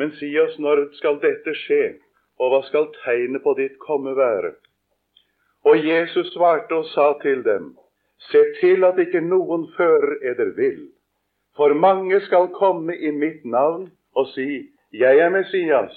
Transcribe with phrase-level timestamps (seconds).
[0.00, 1.84] Men si oss, når skal dette skje,
[2.40, 4.54] og hva skal tegnet på ditt komme være?
[5.68, 7.74] Og Jesus svarte og sa til dem,
[8.30, 10.80] Se til at ikke noen fører eder vill.
[11.56, 15.96] For mange skal komme i mitt navn og si, Jeg er Messias,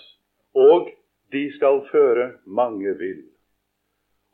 [0.56, 0.90] og
[1.32, 3.24] de skal føre mange vill.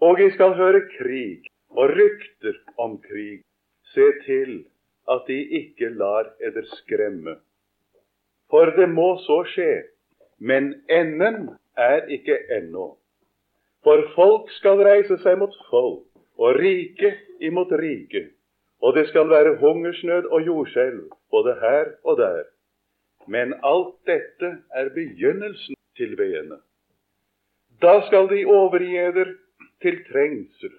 [0.01, 3.41] Og de skal høre krig og rykter om krig.
[3.93, 4.65] Se til
[5.09, 7.37] at de ikke lar eder skremme.
[8.49, 9.73] For det må så skje,
[10.39, 12.95] men enden er ikke ennå.
[13.83, 16.05] For folk skal reise seg mot folk,
[16.39, 17.13] og rike
[17.45, 18.29] imot rike.
[18.81, 22.43] Og det skal være hungersnød og jordskjelv, både her og der.
[23.27, 26.57] Men alt dette er begynnelsen til veene.
[27.81, 29.33] Da skal de overgi eder
[29.81, 30.73] til trengsel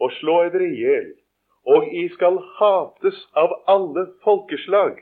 [0.00, 1.10] og slå eder i hjel,
[1.66, 4.98] og I skal hates av alle folkeslag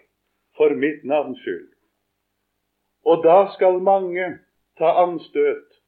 [0.56, 1.69] for mitt navns skyld.
[3.04, 4.26] Og da skal mange
[4.78, 5.80] ta anstøt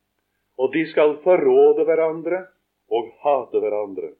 [0.58, 2.44] og de skal forråde hverandre
[2.92, 4.12] og hate hverandre.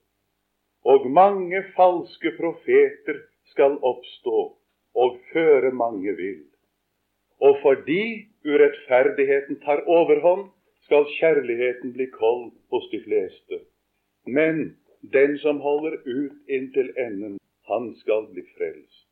[0.85, 3.21] Og mange falske profeter
[3.53, 4.41] skal oppstå
[5.03, 6.43] og føre mange vill.
[7.41, 10.49] Og fordi urettferdigheten tar overhånd,
[10.83, 13.61] skal kjærligheten bli kold hos de fleste.
[14.27, 14.77] Men
[15.15, 17.39] den som holder ut inntil enden,
[17.71, 19.07] han skal bli frelst.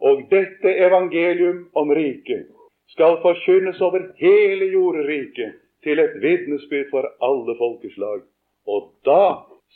[0.00, 2.46] Og dette evangelium om riket
[2.92, 8.22] skal forkynnes over hele jorderiket til et vitnesbyrd for alle folkeslag.
[8.66, 9.24] Og da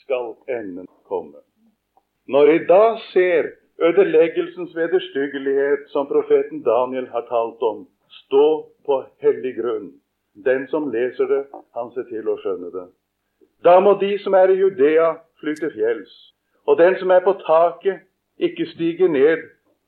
[0.03, 1.41] skal enden komme.
[2.29, 7.87] Når jeg da ser ødeleggelsens vederstyggelighet som profeten Daniel har talt om,
[8.25, 8.47] stå
[8.87, 9.91] på hellig grunn,
[10.45, 11.43] den som leser det,
[11.75, 12.87] han ser til å skjønne det.
[13.65, 16.15] Da må de som er i Judea, fly til fjells,
[16.67, 18.05] og den som er på taket,
[18.39, 19.43] ikke stige ned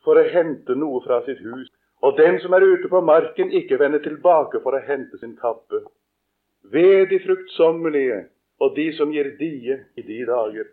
[0.05, 1.71] for å hente noe fra sitt hus,
[2.03, 5.83] og den som er ute på marken, ikke vender tilbake for å hente sin kappe.
[6.73, 8.27] Ved de fruktsommelige
[8.61, 10.69] og de som gir die i de dager.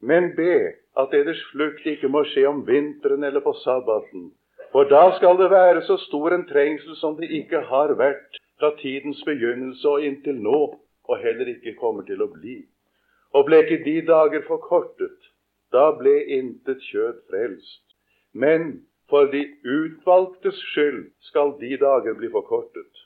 [0.00, 0.56] Men be
[1.00, 4.30] at deres flukt ikke må skje om vinteren eller på sabbaten,
[4.72, 8.72] for da skal det være så stor en trengsel som det ikke har vært fra
[8.80, 10.60] tidens begynnelse og inntil nå,
[11.04, 12.56] og heller ikke kommer til å bli.
[13.34, 15.30] Og ble ikke de dager forkortet,
[15.74, 17.82] da ble intet kjød frelst.
[18.32, 23.02] Men for de utvalgtes skyld skal de dager bli forkortet.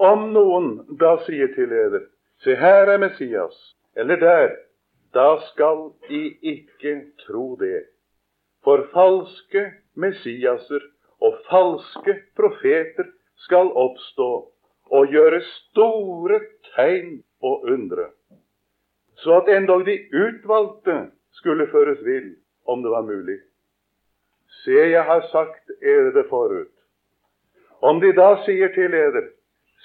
[0.00, 0.70] Om noen
[1.00, 2.06] da sier til eder,
[2.40, 3.58] se her er Messias,
[3.92, 4.54] eller der,
[5.12, 6.22] da skal de
[6.54, 6.94] ikke
[7.26, 7.82] tro det.
[8.64, 10.88] For falske Messiaser
[11.20, 13.12] og falske profeter
[13.44, 14.32] skal oppstå
[14.88, 16.40] og gjøre store
[16.72, 18.08] tegn og undre,
[19.20, 21.02] så at endog de utvalgte
[21.36, 23.42] skulle føres vill, om det var mulig.
[24.64, 26.70] Se, jeg har sagt eder det forut.
[27.82, 29.30] Om de da sier til eder,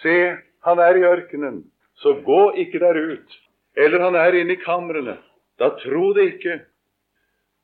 [0.02, 1.64] Se, han er i ørkenen,
[1.98, 3.38] så gå ikke der ut.
[3.78, 5.18] Eller han er inne i kamrene.
[5.58, 6.60] Da tro det ikke.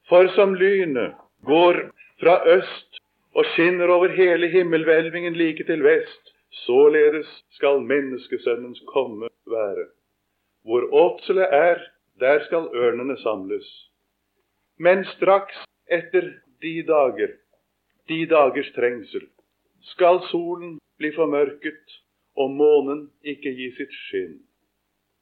[0.09, 1.13] For som lynet
[1.45, 1.79] går
[2.21, 2.99] fra øst
[3.35, 6.33] og skinner over hele himmelhvelvingen like til vest,
[6.65, 9.85] således skal menneskesønnens komme være.
[10.65, 11.77] Hvor åtselet er,
[12.19, 13.65] der skal ørnene samles.
[14.77, 16.31] Men straks etter
[16.63, 17.35] de dager,
[18.07, 19.27] de dagers trengsel,
[19.91, 21.97] skal solen bli formørket
[22.39, 24.37] og månen ikke gi sitt skinn.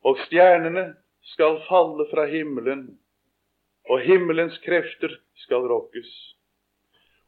[0.06, 0.92] Og stjernene
[1.34, 2.86] skal falle fra himmelen,
[3.90, 6.12] og himmelens krefter skal rokkes.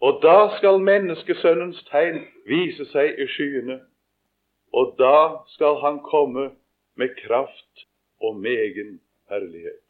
[0.03, 3.79] Og da skal menneskesønnens tegn vise seg i skyene,
[4.73, 6.51] og da skal han komme
[6.99, 7.87] med kraft
[8.21, 8.99] og megen
[9.29, 9.82] herlighet.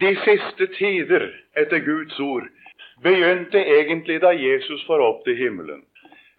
[0.00, 1.26] De siste tider
[1.60, 2.46] etter Guds ord
[3.04, 5.82] begynte egentlig da Jesus for opp til himmelen.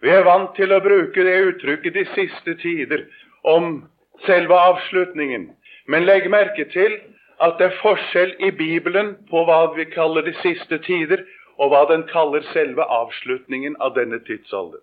[0.02, 3.04] Vi er vant til å bruke det uttrykket de siste tider
[3.46, 3.84] om
[4.26, 5.52] selve avslutningen.
[5.86, 6.96] Men legg merke til
[7.42, 11.22] at det er forskjell i Bibelen på hva vi kaller de siste tider,
[11.58, 14.80] og hva den kaller selve avslutningen av denne tidsalder.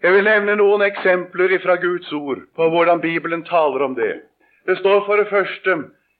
[0.00, 4.22] Jeg vil nevne noen eksempler fra Guds ord på hvordan Bibelen taler om det.
[4.64, 5.74] Det står for det første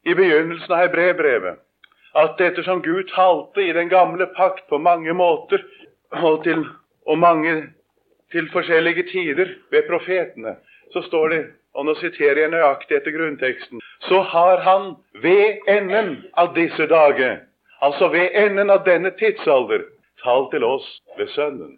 [0.09, 1.59] i begynnelsen av Hebrebrevet
[2.19, 5.63] at ettersom Gud talte i den gamle pakt på mange måter
[6.11, 6.65] og, til,
[7.07, 7.55] og mange
[8.33, 10.57] til forskjellige tider ved profetene,
[10.93, 11.43] så står det,
[11.75, 17.45] og nå siterer jeg nøyaktig etter grunnteksten, så har han ved enden av disse dager,
[17.81, 19.85] altså ved enden av denne tidsalder,
[20.25, 20.89] talt til oss
[21.19, 21.77] ved Sønnen.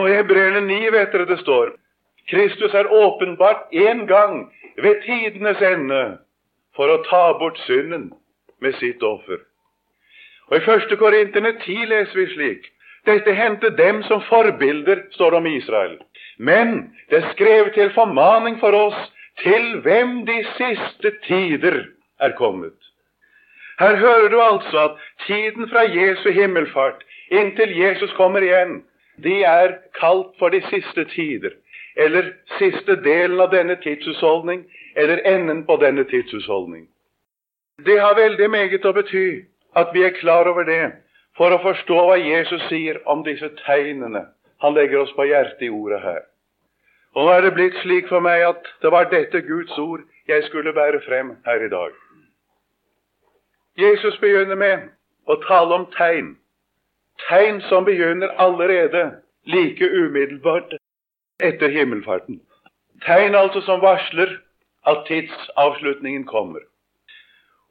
[0.00, 1.76] Og i Hebreerne 9 vet dere det står
[2.30, 6.18] Kristus er åpenbart én gang ved tidenes ende
[6.76, 8.10] for å ta bort synden
[8.62, 9.40] med sitt offer.
[10.50, 10.94] Og I 1.
[11.00, 12.70] Korinterne 10 leser vi slik
[13.06, 15.96] Dette hendte dem som forbilder, står det om Israel.
[16.38, 18.98] Men det er skrevet til formaning for oss
[19.42, 21.80] til hvem de siste tider
[22.20, 22.78] er kommet.
[23.80, 28.82] Her hører du altså at tiden fra Jesu himmelfart inntil Jesus kommer igjen,
[29.24, 31.56] de er kalt for de siste tider,
[31.96, 34.62] eller siste delen av denne tidshusholdning,
[34.96, 36.88] eller enden på denne tidshusholdning.
[37.86, 39.26] Det har veldig meget å bety
[39.76, 40.92] at vi er klar over det,
[41.36, 44.26] for å forstå hva Jesus sier om disse tegnene
[44.62, 46.20] han legger oss på hjertet i ordet her.
[47.16, 50.44] Og nå er det blitt slik for meg at det var dette Guds ord jeg
[50.48, 51.90] skulle bære frem her i dag.
[53.78, 54.88] Jesus begynner med
[55.26, 56.34] å tale om tegn.
[57.28, 59.04] Tegn som begynner allerede
[59.48, 60.76] like umiddelbart
[61.40, 62.40] etter himmelfarten.
[63.06, 64.38] Tegn altså som varsler
[64.86, 66.60] at tidsavslutningen kommer.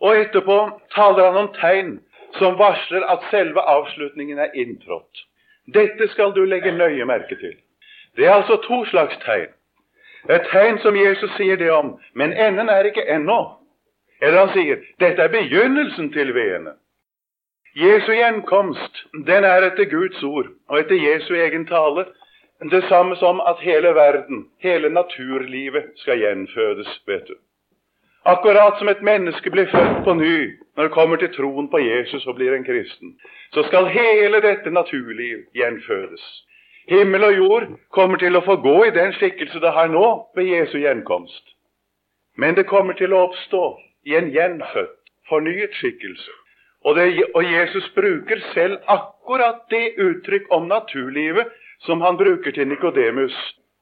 [0.01, 0.57] Og etterpå
[0.95, 1.99] taler han om tegn
[2.39, 5.25] som varsler at selve avslutningen er inntrådt.
[5.73, 7.55] Dette skal du legge nøye merke til.
[8.15, 9.51] Det er altså to slags tegn.
[10.29, 13.41] Et tegn som Jesus sier det om, men enden er ikke ennå.
[14.21, 16.75] Eller han sier dette er begynnelsen til veene.
[17.75, 22.05] Jesu gjenkomst den er etter Guds ord og etter Jesu egen tale
[22.69, 27.01] det samme som at hele verden, hele naturlivet, skal gjenfødes.
[27.07, 27.35] vet du.
[28.25, 32.25] Akkurat som et menneske blir født på ny når det kommer til troen på Jesus
[32.27, 33.15] og blir en kristen,
[33.53, 36.21] så skal hele dette naturliv gjenfødes.
[36.89, 40.05] Himmel og jord kommer til å få gå i den skikkelse det har nå
[40.35, 41.43] ved Jesu gjenkomst.
[42.37, 43.63] Men det kommer til å oppstå
[44.05, 44.97] i en gjenfødt,
[45.29, 46.31] fornyet skikkelse.
[46.85, 51.49] Og, det, og Jesus bruker selv akkurat det uttrykk om naturlivet
[51.85, 53.35] som han bruker til Nikodemus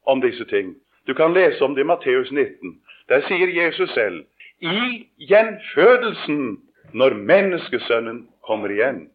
[0.06, 0.74] om disse ting.
[1.06, 2.80] Du kan lese om det i Matteus 19.
[3.08, 4.24] Der sier Jesus selv
[4.60, 6.58] i gjenfødelsen
[6.92, 9.08] når menneskesønnen kommer igjen.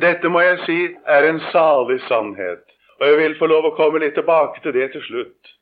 [0.00, 2.62] Dette må jeg si er en salig sannhet,
[3.00, 5.52] og jeg vil få lov å komme litt tilbake til det til slutt.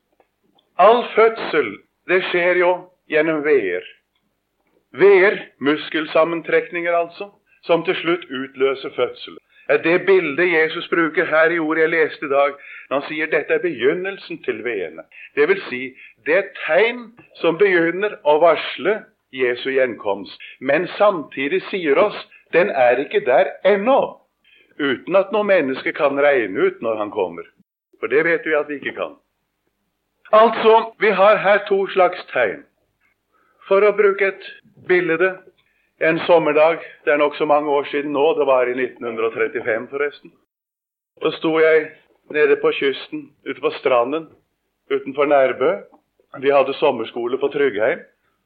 [0.79, 1.73] All fødsel,
[2.07, 2.71] det skjer jo
[3.11, 3.83] gjennom veer.
[4.97, 7.29] Veer, muskelsammentrekninger altså,
[7.67, 9.37] som til slutt utløser fødsel.
[9.83, 12.53] Det bildet Jesus bruker her i ordet jeg leste i dag,
[12.89, 15.05] når han sier dette er begynnelsen til veene.
[15.35, 15.81] Det vil si,
[16.25, 17.05] det er tegn
[17.39, 18.97] som begynner å varsle
[19.31, 22.17] Jesu gjenkomst, men samtidig sier oss
[22.51, 24.17] den er ikke der ennå,
[24.79, 27.47] uten at noe menneske kan regne ut når han kommer.
[27.99, 29.15] For det vet vi at vi ikke kan.
[30.31, 32.63] Altså, vi har her to slags tegn.
[33.67, 34.47] For å bruke et
[34.87, 35.35] bilde
[36.01, 38.33] en sommerdag Det er nokså mange år siden nå.
[38.39, 40.31] Det var i 1935, forresten.
[41.21, 41.91] så sto jeg
[42.29, 44.29] nede på kysten, ute på stranden
[44.91, 45.71] utenfor Nærbø.
[46.39, 47.99] Vi hadde sommerskole på Tryggheim.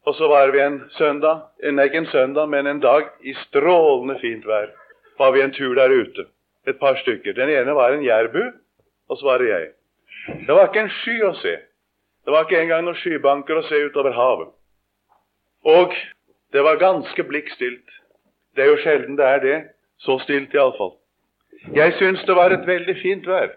[0.06, 4.19] Og så var vi en søndag, nei, ikke en søndag, men en dag i strålende
[4.22, 4.68] fint vær.
[5.18, 6.28] Var vi en tur der ute,
[6.68, 7.34] et par stykker.
[7.34, 8.42] Den ene var en jærbu,
[9.10, 9.72] og så var det jeg.
[10.48, 11.56] Det var ikke en sky å se.
[12.25, 14.54] Det var ikke engang noen skybanker å se utover havet.
[15.66, 15.98] Og
[16.52, 17.90] det var ganske blikkstilt.
[18.56, 19.58] Det er jo sjelden det er det.
[19.98, 20.94] Så stilt iallfall.
[21.74, 23.54] Jeg syns det var et veldig fint vær.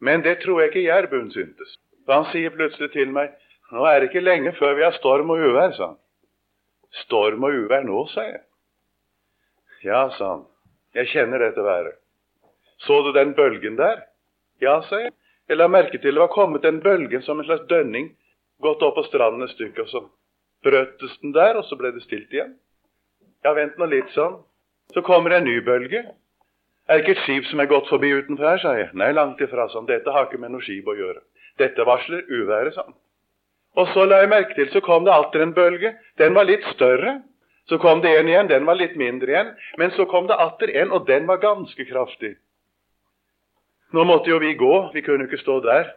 [0.00, 1.78] Men det tror jeg ikke jærbuen syntes.
[2.06, 3.32] Da han sier plutselig til meg
[3.72, 5.96] nå er det ikke lenge før vi har storm og uvær, sa han.
[7.04, 8.40] Storm og uvær nå, sa jeg.
[9.84, 10.46] Ja, sa han.
[10.96, 11.98] Jeg kjenner dette været.
[12.80, 14.06] Så du den bølgen der?
[14.60, 15.12] Ja, sa jeg.
[15.48, 18.10] Jeg la merke til det var kommet en bølge som en slags dønning
[18.60, 20.02] gått opp på stranden et stykke, og så
[20.64, 22.56] brøttes den der, og så ble det stilt igjen.
[23.44, 24.40] Ja, vent nå litt sånn.
[24.94, 26.04] Så kommer en ny bølge.
[26.88, 28.88] Er det ikke et skip som er gått forbi utenfor her, sa jeg.
[28.96, 29.86] Nei, langt ifra, sånn.
[29.88, 31.20] Dette har ikke med noe skip å gjøre.
[31.60, 32.96] Dette varsler uværet, han.
[33.78, 35.92] Og så la jeg merke til, så kom det atter en bølge.
[36.18, 37.18] Den var litt større.
[37.68, 39.50] Så kom det en igjen, den var litt mindre igjen.
[39.76, 42.38] Men så kom det atter en, og den var ganske kraftig.
[43.92, 45.92] Nå måtte jo vi gå, vi kunne ikke stå der.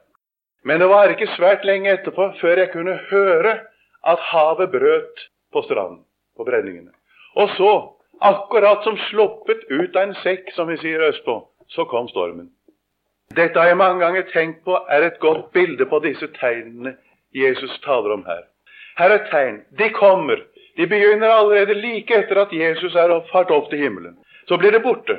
[0.68, 3.56] Men det var ikke svært lenge etterpå før jeg kunne høre
[4.08, 6.04] at havet brøt på stranden,
[6.38, 6.92] på brenningene.
[7.36, 7.74] Og så,
[8.22, 11.38] akkurat som sluppet ut av en sekk, som vi sier østpå,
[11.72, 12.50] så kom stormen.
[13.36, 16.98] Dette har jeg mange ganger tenkt på er et godt bilde på disse tegnene
[17.36, 18.44] Jesus taler om her.
[19.00, 19.62] Her er tegn.
[19.80, 20.42] De kommer.
[20.78, 24.18] De begynner allerede like etter at Jesus er fart opp til himmelen.
[24.48, 25.16] Så blir det borte.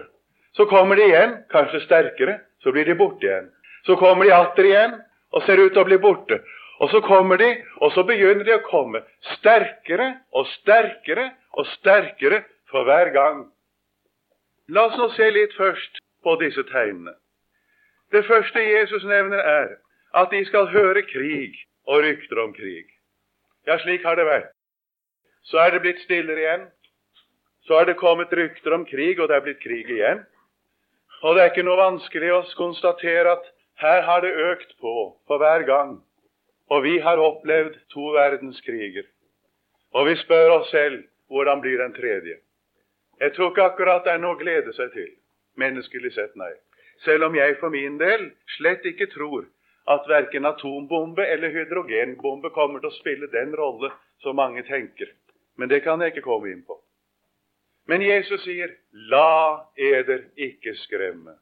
[0.53, 2.39] Så kommer de igjen, kanskje sterkere.
[2.63, 3.49] Så blir de borte igjen.
[3.87, 4.99] Så kommer de atter igjen
[5.33, 6.43] og ser ut til å bli borte.
[6.83, 9.05] Og så kommer de, og så begynner de å komme
[9.37, 13.45] sterkere og sterkere og sterkere for hver gang.
[14.69, 17.15] La oss nå se litt først på disse tegnene.
[18.13, 19.71] Det første Jesus nevner, er
[20.19, 21.55] at de skal høre krig
[21.89, 22.91] og rykter om krig.
[23.67, 24.53] Ja, slik har det vært.
[25.47, 26.69] Så er det blitt stillere igjen.
[27.67, 30.25] Så er det kommet rykter om krig, og det er blitt krig igjen.
[31.23, 34.95] Og det er ikke noe vanskelig å konstatere at her har det økt på
[35.31, 36.01] for hver gang.
[36.73, 39.05] Og vi har opplevd to verdenskriger.
[39.93, 42.39] Og vi spør oss selv hvordan blir den tredje?
[43.21, 45.11] Jeg tror ikke akkurat det er noe å glede seg til,
[45.61, 46.53] menneskelig sett, nei.
[47.05, 49.45] Selv om jeg for min del slett ikke tror
[49.93, 53.91] at verken atombombe eller hydrogenbombe kommer til å spille den rolle
[54.25, 55.11] som mange tenker.
[55.59, 56.79] Men det kan jeg ikke komme inn på.
[57.87, 61.37] Men Jesus sier, 'La eder ikke skremme'.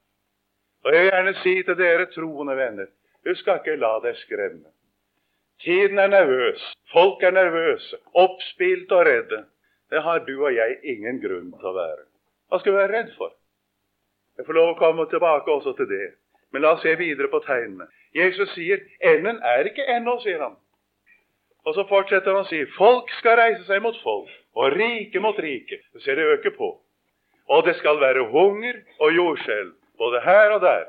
[0.84, 2.86] Og Jeg vil gjerne si til dere troende venner,
[3.24, 4.68] du skal ikke la deg skremme.
[5.64, 6.62] Tiden er nervøs,
[6.92, 9.44] folk er nervøse, oppspilt og redde.
[9.90, 12.04] Det har du og jeg ingen grunn til å være.
[12.48, 13.34] Hva skal vi være redd for?
[14.38, 16.06] Jeg får lov å komme tilbake også til det.
[16.52, 17.86] Men la oss se videre på tegnene.
[18.16, 20.56] Jesus sier 'enden er ikke ennå', sier han.
[21.66, 25.36] Og så fortsetter han å si 'folk skal reise seg mot folk, og rike mot
[25.36, 25.80] rike'.
[25.92, 26.80] Du ser det øker på.
[27.48, 30.84] Og det skal være hunger og jordskjelv, både her og der.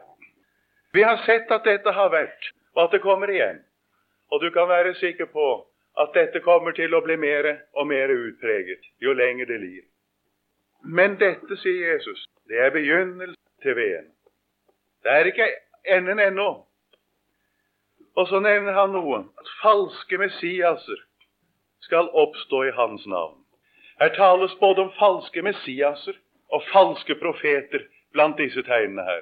[0.93, 3.59] Vi har sett at dette har vært, og at det kommer igjen.
[4.31, 5.47] Og du kan være sikker på
[6.00, 9.83] at dette kommer til å bli mer og mer utpreget jo lenger det lir.
[10.83, 14.09] Men dette, sier Jesus, det er begynnelsen til veden.
[15.03, 15.50] Det er ikke
[15.85, 16.50] enden ennå.
[18.15, 21.05] Og så nevner han noe at falske Messiaser
[21.85, 23.38] skal oppstå i hans navn.
[24.01, 26.17] Her tales både om falske Messiaser
[26.51, 29.21] og falske profeter blant disse tegnene her.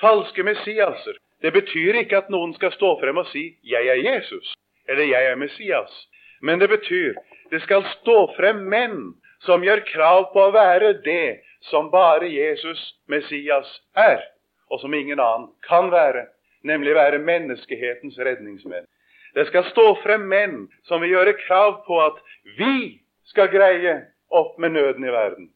[0.00, 4.54] Falske Messiaser, det betyr ikke at noen skal stå frem og si 'Jeg er Jesus',
[4.88, 6.06] eller 'Jeg er Messias'.
[6.40, 7.14] Men det betyr
[7.50, 12.94] det skal stå frem menn som gjør krav på å være det som bare Jesus,
[13.08, 14.22] Messias, er
[14.70, 16.26] og som ingen annen kan være,
[16.64, 18.86] nemlig være menneskehetens redningsmenn.
[19.34, 22.16] Det skal stå frem menn som vil gjøre krav på at
[22.58, 25.50] vi skal greie opp med nøden i verden.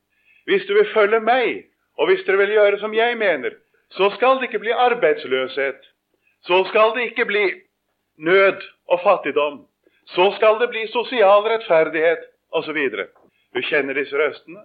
[0.45, 1.65] Hvis du vil følge meg,
[1.99, 3.57] og hvis dere vil gjøre som jeg mener,
[3.91, 5.81] så skal det ikke bli arbeidsløshet.
[6.47, 7.45] Så skal det ikke bli
[8.19, 9.67] nød og fattigdom.
[10.07, 12.79] Så skal det bli sosial rettferdighet osv.
[13.55, 14.61] Du kjenner disse røstene.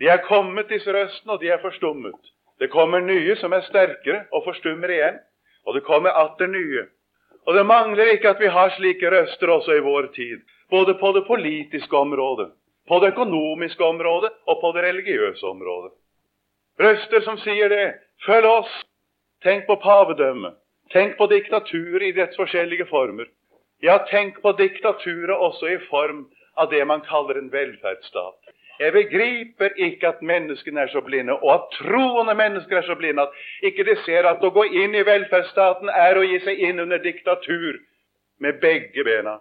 [0.00, 2.32] De er kommet, disse røstene, og de er forstummet.
[2.60, 5.20] Det kommer nye som er sterkere og forstummer igjen.
[5.66, 6.86] Og det kommer atter nye.
[7.46, 10.40] Og det mangler ikke at vi har slike røster også i vår tid.
[10.70, 12.50] Både på det politiske området,
[12.88, 15.92] på det økonomiske området og på det religiøse området.
[16.80, 17.86] Røster som sier det.
[18.26, 18.72] Følg oss.
[19.42, 20.54] Tenk på pavedømmet.
[20.92, 23.26] Tenk på diktaturet i dets forskjellige former.
[23.82, 26.26] Ja, tenk på diktaturet også i form
[26.56, 28.52] av det man kaller en velferdsstat.
[28.78, 33.22] Jeg begriper ikke at menneskene er så blinde, og at troende mennesker er så blinde,
[33.22, 36.80] at ikke de ser at å gå inn i velferdsstaten er å gi seg inn
[36.82, 37.78] under diktatur
[38.42, 39.38] med begge bena.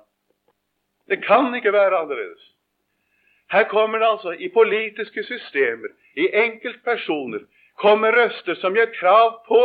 [1.10, 2.44] Det kan ikke være annerledes.
[3.52, 7.42] Her kommer det altså i politiske systemer, i enkeltpersoner,
[7.82, 9.62] kommer røster som gjør krav på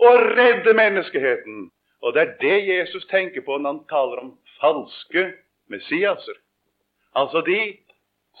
[0.00, 1.68] å redde menneskeheten.
[2.00, 5.26] Og det er det Jesus tenker på når han taler om falske
[5.70, 6.38] Messiaser.
[7.14, 7.60] Altså de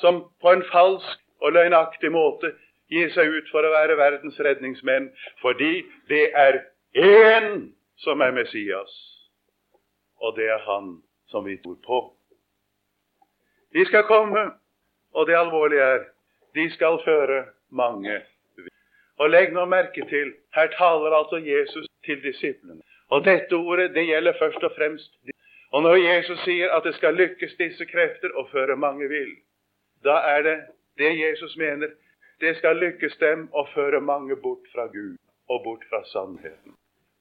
[0.00, 2.52] som på en falsk og løgnaktig måte
[2.90, 5.10] gir seg ut for å være verdens redningsmenn,
[5.42, 6.62] fordi det er
[6.96, 7.70] én
[8.02, 8.90] som er Messias,
[10.18, 10.96] og det er han
[11.30, 12.00] som vi tror på.
[13.74, 14.48] De skal komme,
[15.14, 16.06] og det alvorlige er
[16.58, 18.16] de skal føre mange
[19.20, 22.80] Og legg nå merke til her taler altså Jesus til disiplene.
[23.10, 25.12] Og dette ordet det gjelder først og fremst
[25.72, 29.30] Og når Jesus sier at det skal lykkes disse krefter å føre mange vill,
[30.04, 30.56] da er det
[30.98, 31.92] det Jesus mener.
[32.40, 35.14] Det skal lykkes dem å føre mange bort fra Gud
[35.48, 36.74] og bort fra sannheten.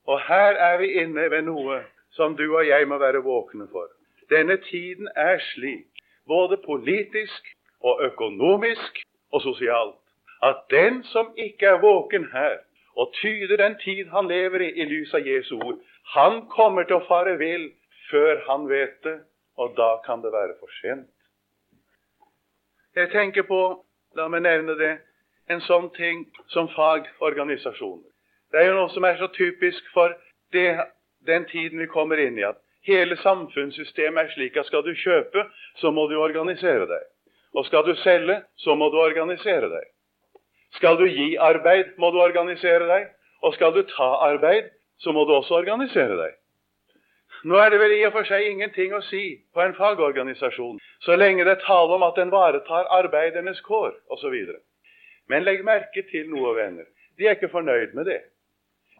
[0.07, 1.83] Og her er vi inne ved noe
[2.17, 3.85] som du og jeg må være våkne for.
[4.33, 7.53] Denne tiden er slik, både politisk
[7.85, 10.01] og økonomisk og sosialt,
[10.43, 12.57] at den som ikke er våken her,
[12.95, 15.79] og tyder den tid han lever i i lys av Jesu ord,
[16.15, 17.69] han kommer til å fare vill
[18.09, 19.19] før han vet det,
[19.57, 21.09] og da kan det være for sent.
[22.95, 23.83] Jeg tenker på,
[24.15, 24.95] la meg nevne det,
[25.49, 28.07] en sånn ting som fagorganisasjoner.
[28.51, 30.15] Det er jo noe som er så typisk for
[30.53, 30.79] det,
[31.27, 35.45] den tiden vi kommer inn i, at hele samfunnssystemet er slik at skal du kjøpe,
[35.81, 37.07] så må du organisere deg.
[37.53, 39.87] Og skal du selge, så må du organisere deg.
[40.77, 43.09] Skal du gi arbeid, må du organisere deg.
[43.41, 46.35] Og skal du ta arbeid, så må du også organisere deg.
[47.43, 51.15] Nå er det vel i og for seg ingenting å si på en fagorganisasjon så
[51.15, 54.35] lenge det er tale om at den varetar arbeidernes kår osv.
[55.31, 56.87] Men legg merke til noe, venner.
[57.17, 58.19] De er ikke fornøyd med det.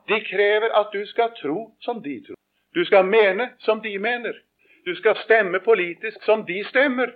[0.07, 2.39] De krever at du skal tro som de tror.
[2.75, 4.38] Du skal mene som de mener.
[4.85, 7.11] Du skal stemme politisk som de stemmer.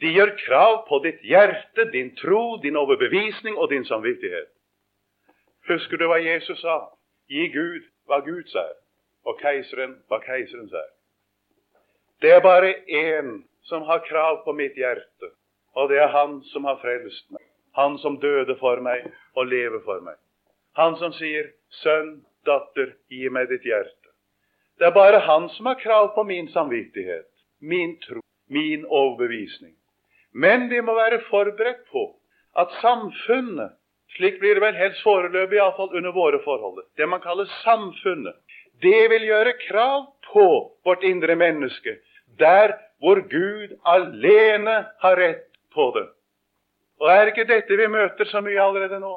[0.00, 4.50] De gjør krav på ditt hjerte, din tro, din overbevisning og din samvittighet.
[5.68, 6.80] Husker du hva Jesus sa?
[7.30, 8.64] Gi Gud hva Gud sa,
[9.24, 10.82] og keiseren hva keiseren sa.
[12.20, 15.30] Det er bare én som har krav på mitt hjerte,
[15.74, 17.42] og det er Han som har frelst meg.
[17.74, 20.16] Han som døde for meg og lever for meg.
[20.76, 24.12] Han som sier, 'Sønn, datter, gi meg ditt hjerte'.
[24.78, 29.76] Det er bare Han som har krav på min samvittighet, min tro, min overbevisning.
[30.34, 32.08] Men vi må være forberedt på
[32.58, 33.74] at samfunnet
[34.14, 36.84] slik blir det vel helst foreløpig, iallfall under våre forhold.
[36.96, 38.36] Det man kaller samfunnet.
[38.82, 40.46] Det vil gjøre krav på
[40.86, 41.96] vårt indre menneske,
[42.38, 46.06] der hvor Gud alene har rett på det.
[47.02, 49.14] Og er ikke dette vi møter så mye allerede nå?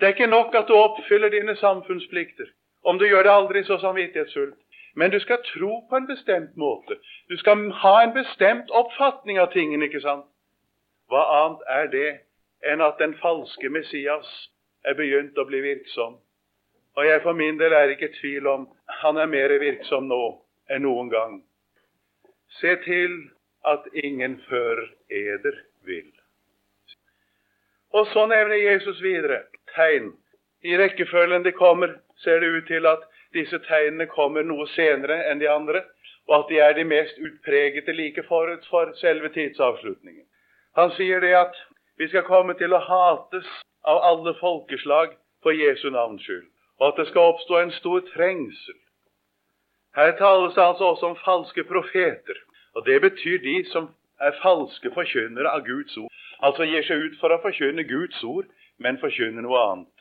[0.00, 2.48] Det er ikke nok at du oppfyller dine samfunnsplikter,
[2.84, 4.56] om du gjør det aldri så samvittighetsfullt.
[4.98, 6.96] Men du skal tro på en bestemt måte.
[7.28, 10.26] Du skal ha en bestemt oppfatning av tingene, ikke sant?
[11.06, 12.08] Hva annet er det
[12.66, 14.32] enn at den falske Messias
[14.82, 16.16] er begynt å bli virksom?
[16.98, 18.66] Og jeg for min del er ikke i tvil om
[19.04, 20.22] han er mer virksom nå
[20.66, 21.36] enn noen gang.
[22.58, 23.14] Se til
[23.70, 24.82] at ingen før
[25.14, 26.10] eder vil.
[27.94, 29.44] Og så nevner Jesus videre
[29.76, 30.10] tegn.
[30.66, 35.40] I rekkefølgen de kommer, ser det ut til at disse tegnene kommer noe senere enn
[35.42, 35.84] de andre,
[36.28, 40.26] og at de er de mest utpregede like forut for selve tidsavslutningen.
[40.76, 41.56] Han sier det at
[41.98, 43.48] vi skal komme til å hates
[43.88, 46.46] av alle folkeslag for Jesu navns skyld,
[46.80, 48.78] og at det skal oppstå en stor trengsel.
[49.96, 52.38] Her tales det altså også om falske profeter,
[52.74, 53.88] og det betyr de som
[54.20, 56.12] er falske forkynnere av Guds ord.
[56.42, 58.46] Altså gir seg ut for å forkynne Guds ord,
[58.78, 59.97] men forkynner noe annet.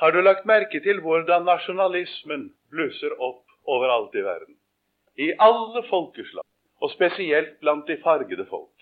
[0.00, 4.56] Har du lagt merke til hvordan nasjonalismen blusser opp overalt i verden?
[5.18, 6.44] I alle folkeslag,
[6.82, 8.72] og spesielt blant de fargede folk.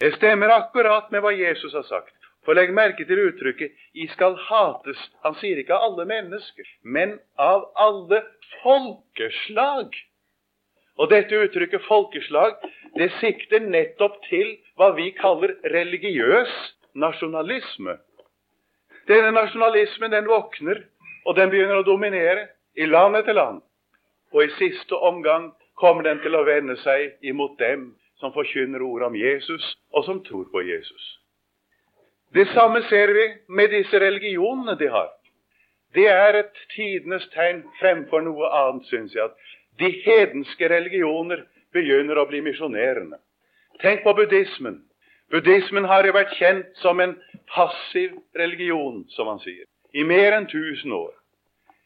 [0.00, 2.14] Det stemmer akkurat med hva Jesus har sagt.
[2.44, 5.08] For legg merke til uttrykket 'I skal hates'.
[5.24, 8.22] Han sier ikke av alle mennesker, men av alle
[8.62, 9.96] folkeslag.
[10.98, 16.54] Og dette uttrykket 'folkeslag' det sikter nettopp til hva vi kaller religiøs
[16.94, 17.98] nasjonalisme.
[19.08, 20.82] Denne nasjonalismen den våkner,
[21.24, 23.62] og den begynner å dominere i land etter land.
[24.34, 29.08] Og i siste omgang kommer den til å vende seg imot dem som forkynner ordet
[29.08, 31.04] om Jesus, og som tror på Jesus.
[32.34, 35.08] Det samme ser vi med disse religionene de har.
[35.94, 42.18] Det er et tidenes tegn fremfor noe annet, syns jeg, at de hedenske religioner begynner
[42.20, 43.16] å bli misjonerende.
[43.80, 44.82] Tenk på buddhismen.
[45.30, 47.16] Buddhismen har jo vært kjent som en
[47.52, 51.12] passiv religion, som man sier, i mer enn 1000 år.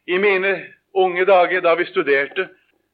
[0.07, 0.53] I mine
[0.95, 2.47] unge dager, da vi studerte,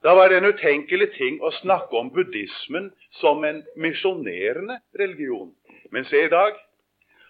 [0.04, 5.52] da var det en utenkelig ting å snakke om buddhismen som en misjonerende religion.
[5.92, 6.56] Men se i dag,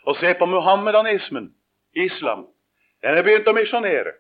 [0.05, 1.51] og se på muhammedanismen,
[1.95, 2.45] islam.
[3.03, 4.13] Den er begynt å misjonere.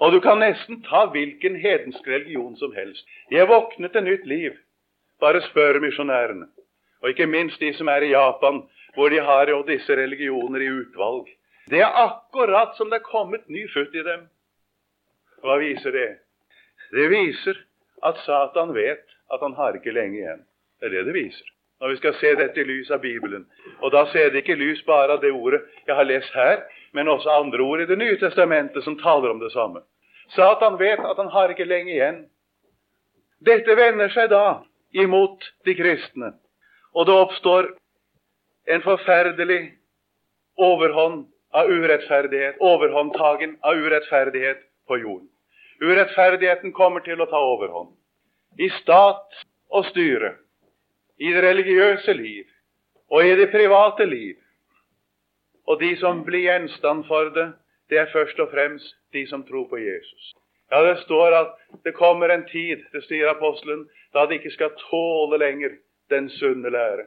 [0.00, 3.04] Og du kan nesten ta hvilken hedensk religion som helst.
[3.28, 4.56] De er våknet til nytt liv.
[5.20, 6.48] Bare spør misjonærene.
[7.02, 8.62] Og ikke minst de som er i Japan,
[8.94, 11.28] hvor de har jo disse religioner i utvalg.
[11.70, 14.26] Det er akkurat som det er kommet ny futt i dem.
[15.44, 16.08] Hva viser det?
[16.90, 17.60] Det viser
[18.02, 20.42] at Satan vet at han har ikke lenge igjen.
[20.80, 21.46] Det er det det viser.
[21.80, 23.46] Når vi skal se dette i lys av Bibelen.
[23.80, 27.08] Og da ser det ikke lys bare av det ordet jeg har lest her, men
[27.08, 29.80] også andre ord i Det nye testamentet som taler om det samme.
[30.34, 32.24] Satan vet at han har ikke lenge igjen.
[33.40, 34.60] Dette vender seg da
[34.92, 36.34] imot de kristne,
[36.94, 37.70] og det oppstår
[38.70, 39.60] en forferdelig
[40.60, 45.28] overhånd av urettferdighet, overhåndtagen av urettferdighet på jorden.
[45.80, 47.94] Urettferdigheten kommer til å ta overhånd.
[48.58, 50.34] I stat og styre,
[51.18, 52.46] i det religiøse liv
[53.10, 54.36] og i det private liv.
[55.66, 57.50] Og de som blir gjenstand for det,
[57.90, 60.34] det er først og fremst de som tror på Jesus.
[60.70, 64.70] Ja, Det står at det kommer en tid, det sier apostelen, da de ikke skal
[64.90, 65.78] tåle lenger
[66.10, 67.06] den sunne lære.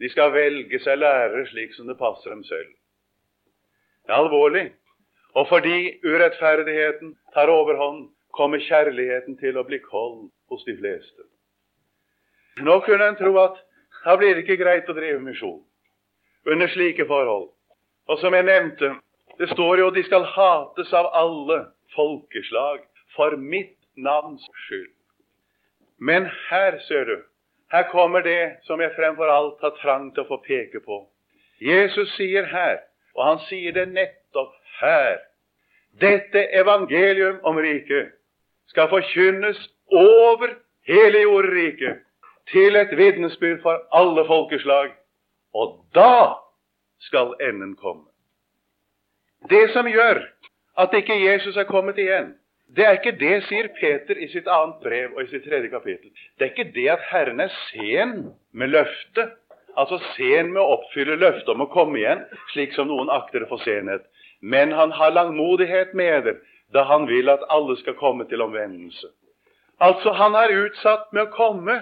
[0.00, 2.72] De skal velge seg lærere slik som det passer dem selv.
[4.06, 4.66] Det er alvorlig.
[5.36, 11.24] Og fordi urettferdigheten tar overhånd, kommer kjærligheten til å bli kold hos de fleste.
[12.60, 13.56] Nå kunne en tro at
[14.04, 15.62] da blir det ikke greit å drive misjon
[16.46, 17.48] under slike forhold.
[18.08, 18.92] Og som jeg nevnte,
[19.38, 21.58] det står jo at de skal hates av alle
[21.96, 22.84] folkeslag
[23.16, 24.92] for mitt navns skyld.
[25.98, 27.16] Men her, ser du,
[27.72, 31.00] her kommer det som jeg fremfor alt har trang til å få peke på.
[31.62, 32.78] Jesus sier her,
[33.16, 35.16] og han sier det nettopp her
[35.96, 38.10] Dette evangelium om riket
[38.68, 39.56] skal forkynnes
[39.88, 40.50] over
[40.84, 42.02] hele jordriket
[42.52, 44.92] til et vitnesbyrd for alle folkeslag.
[45.56, 46.36] Og da
[47.00, 48.04] skal enden komme.
[49.48, 50.20] Det som gjør
[50.76, 52.34] at ikke Jesus er kommet igjen,
[52.74, 56.10] det er ikke det, sier Peter i sitt annet brev og i sitt tredje kapittel.
[56.36, 58.16] Det er ikke det at Herren er sen
[58.52, 59.36] med løftet,
[59.78, 62.24] altså sen med å oppfylle løftet om å komme igjen,
[62.54, 64.02] slik som noen akter det for senhet.
[64.40, 66.34] Men han har langmodighet med det,
[66.74, 69.12] da han vil at alle skal komme til omvendelse.
[69.80, 71.78] Altså, han er utsatt med å komme.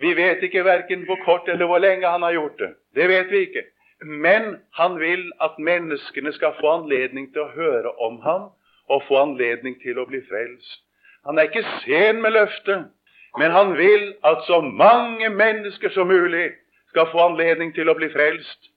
[0.00, 2.72] Vi vet ikke verken hvor kort eller hvor lenge han har gjort det.
[2.96, 3.64] Det vet vi ikke.
[4.02, 8.50] Men han vil at menneskene skal få anledning til å høre om ham
[8.92, 10.82] og få anledning til å bli frelst.
[11.26, 12.90] Han er ikke sen med løftet,
[13.38, 16.50] men han vil at så mange mennesker som mulig
[16.92, 18.68] skal få anledning til å bli frelst.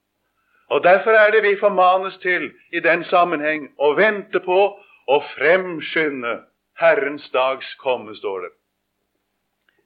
[0.70, 4.62] Og Derfor er det vi formanes til i den sammenheng å vente på
[5.08, 6.40] og fremskynde
[6.80, 8.52] Herrens dags komme, står det.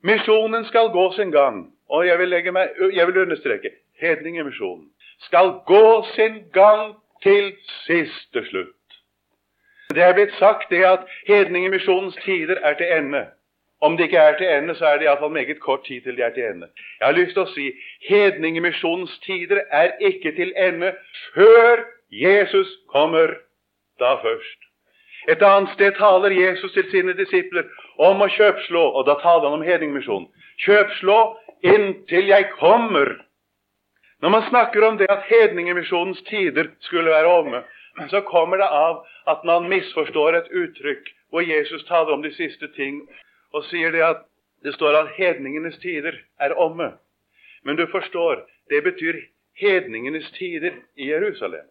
[0.03, 4.87] Misjonen skal gå sin gang, og jeg vil, meg, jeg vil understreke hedningemisjonen
[5.19, 7.51] skal gå sin gang til
[7.85, 8.78] siste slutt.
[9.95, 13.25] Det er blitt sagt det at hedningemisjonens tider er til ende.
[13.81, 16.21] Om de ikke er til ende, så er det iallfall meget kort tid til de
[16.21, 16.67] er til ende.
[16.99, 17.71] Jeg har lyst til å si
[18.09, 20.91] hedningemisjonens tider er ikke til ende
[21.33, 23.33] før Jesus kommer.
[23.99, 24.59] Da først.
[25.27, 27.65] Et annet sted taler Jesus til sine disipler
[27.97, 30.29] om å kjøpslå, og da taler han om hedningemisjonen.
[30.63, 31.17] Kjøpslå
[31.73, 33.11] inntil jeg kommer.
[34.21, 37.63] Når man snakker om det at hedningemisjonens tider skulle være omme,
[38.09, 42.67] så kommer det av at man misforstår et uttrykk hvor Jesus taler om de siste
[42.75, 43.01] ting
[43.53, 44.23] og sier det at
[44.63, 46.91] det står at hedningenes tider er omme.
[47.63, 49.19] Men du forstår, det betyr
[49.59, 51.67] hedningenes tider i Jerusalem.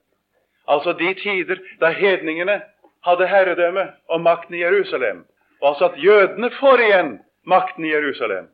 [0.68, 2.60] Altså de tider da hedningene
[3.04, 5.24] hadde herredømme og makten i Jerusalem.
[5.60, 8.48] Og altså at jødene får igjen makten i Jerusalem.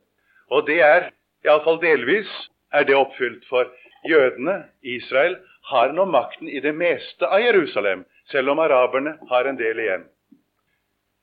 [0.50, 1.10] Og det er,
[1.44, 2.30] iallfall delvis,
[2.72, 3.44] er det oppfylt.
[3.48, 3.70] For
[4.08, 5.36] jødene, Israel,
[5.70, 10.04] har nå makten i det meste av Jerusalem, selv om araberne har en del igjen.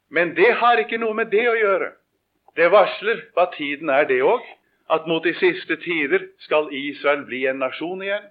[0.09, 1.91] Men det har ikke noe med det å gjøre.
[2.57, 4.43] Det varsler hva tiden er, det òg,
[4.91, 8.25] at mot de siste tider skal Israel bli en nasjon igjen.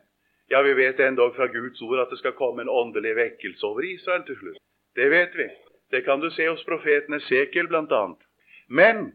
[0.51, 3.87] Ja, vi vet endog fra Guds ord at det skal komme en åndelig vekkelse over
[3.87, 4.59] Israel til slutt.
[4.99, 5.47] Det vet vi.
[5.91, 8.03] Det kan du se hos profeten Esekiel bl.a.
[8.69, 9.13] Men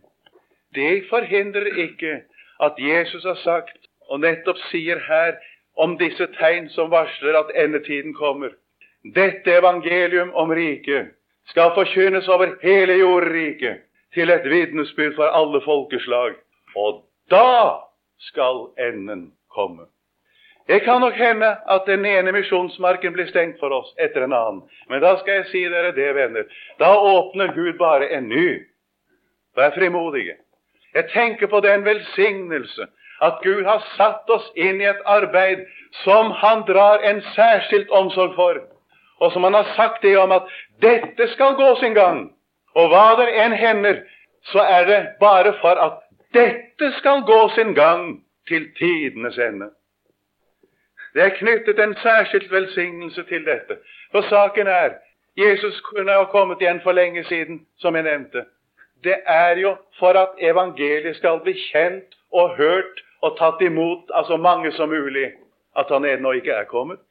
[0.75, 2.21] det forhindrer ikke
[2.63, 3.77] at Jesus har sagt,
[4.09, 5.35] og nettopp sier her,
[5.75, 8.53] om disse tegn som varsler at endetiden kommer.
[9.15, 11.13] Dette evangelium om riket
[11.51, 13.83] skal forkynnes over hele jordriket
[14.13, 16.39] til et vitnesbyrd for alle folkeslag.
[16.75, 17.81] Og da
[18.19, 19.85] skal enden komme.
[20.67, 24.63] Det kan nok hende at den ene misjonsmarken blir stengt for oss etter en annen.
[24.89, 26.47] Men da skal jeg si dere det, venner.
[26.79, 28.63] Da åpner Gud bare en ny.
[29.55, 30.39] Vær frimodige.
[30.95, 32.87] Jeg tenker på den velsignelse
[33.21, 35.65] at Gud har satt oss inn i et arbeid
[36.03, 38.59] som Han drar en særskilt omsorg for,
[39.19, 40.49] og som Han har sagt det om at
[40.81, 42.31] dette skal gå sin gang.
[42.75, 44.03] Og hva det enn hender,
[44.51, 46.01] så er det bare for at
[46.35, 49.69] dette skal gå sin gang til tidenes ende.
[51.13, 53.77] Det er knyttet en særskilt velsignelse til dette.
[54.11, 54.99] For saken er
[55.37, 58.45] Jesus kunne ha kommet igjen for lenge siden, som jeg nevnte.
[59.03, 64.27] Det er jo for at evangeliet skal bli kjent og hørt og tatt imot av
[64.29, 65.31] så mange som mulig,
[65.75, 67.01] at han ennå ikke er kommet.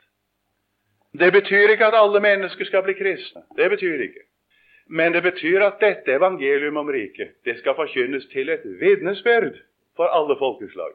[1.15, 3.43] Det betyr ikke at alle mennesker skal bli kristne.
[3.59, 4.25] Det betyr ikke.
[4.87, 9.57] Men det betyr at dette evangelium om riket det skal forkynnes til et vitnesbyrd
[9.97, 10.93] for alle folkeslag.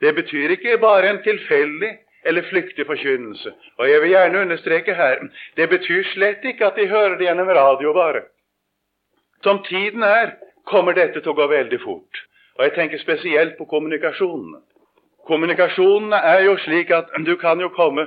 [0.00, 1.92] Det betyr ikke bare en tilfeldig
[2.24, 3.52] eller flyktig forkynnelse.
[3.78, 5.22] Og jeg vil gjerne understreke her
[5.56, 8.22] det betyr slett ikke at de hører det gjennom radio bare.
[9.42, 12.24] Som tiden er, kommer dette til å gå veldig fort.
[12.60, 14.58] Og jeg tenker spesielt på kommunikasjonene.
[15.24, 18.04] Kommunikasjonene er jo slik at du kan jo komme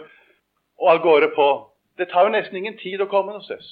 [0.78, 1.48] og av gårde på
[1.98, 3.66] Det tar jo nesten ingen tid å komme noe sted.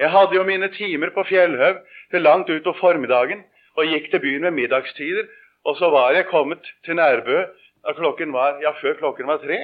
[0.00, 3.42] Jeg hadde jo mine timer på Fjellhaug til langt utover formiddagen
[3.76, 5.28] og gikk til byen ved middagstider.
[5.64, 7.42] Og så var jeg kommet til Nærbø
[7.84, 9.58] da klokken var ja, før klokken var tre.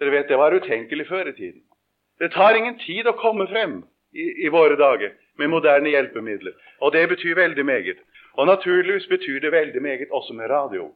[0.00, 1.62] Dere vet, Det var utenkelig før i tiden.
[2.18, 6.54] Det tar ingen tid å komme frem i, i våre dager med moderne hjelpemidler.
[6.80, 8.02] Og det betyr veldig meget.
[8.34, 10.90] Og naturligvis betyr det veldig meget også med radio.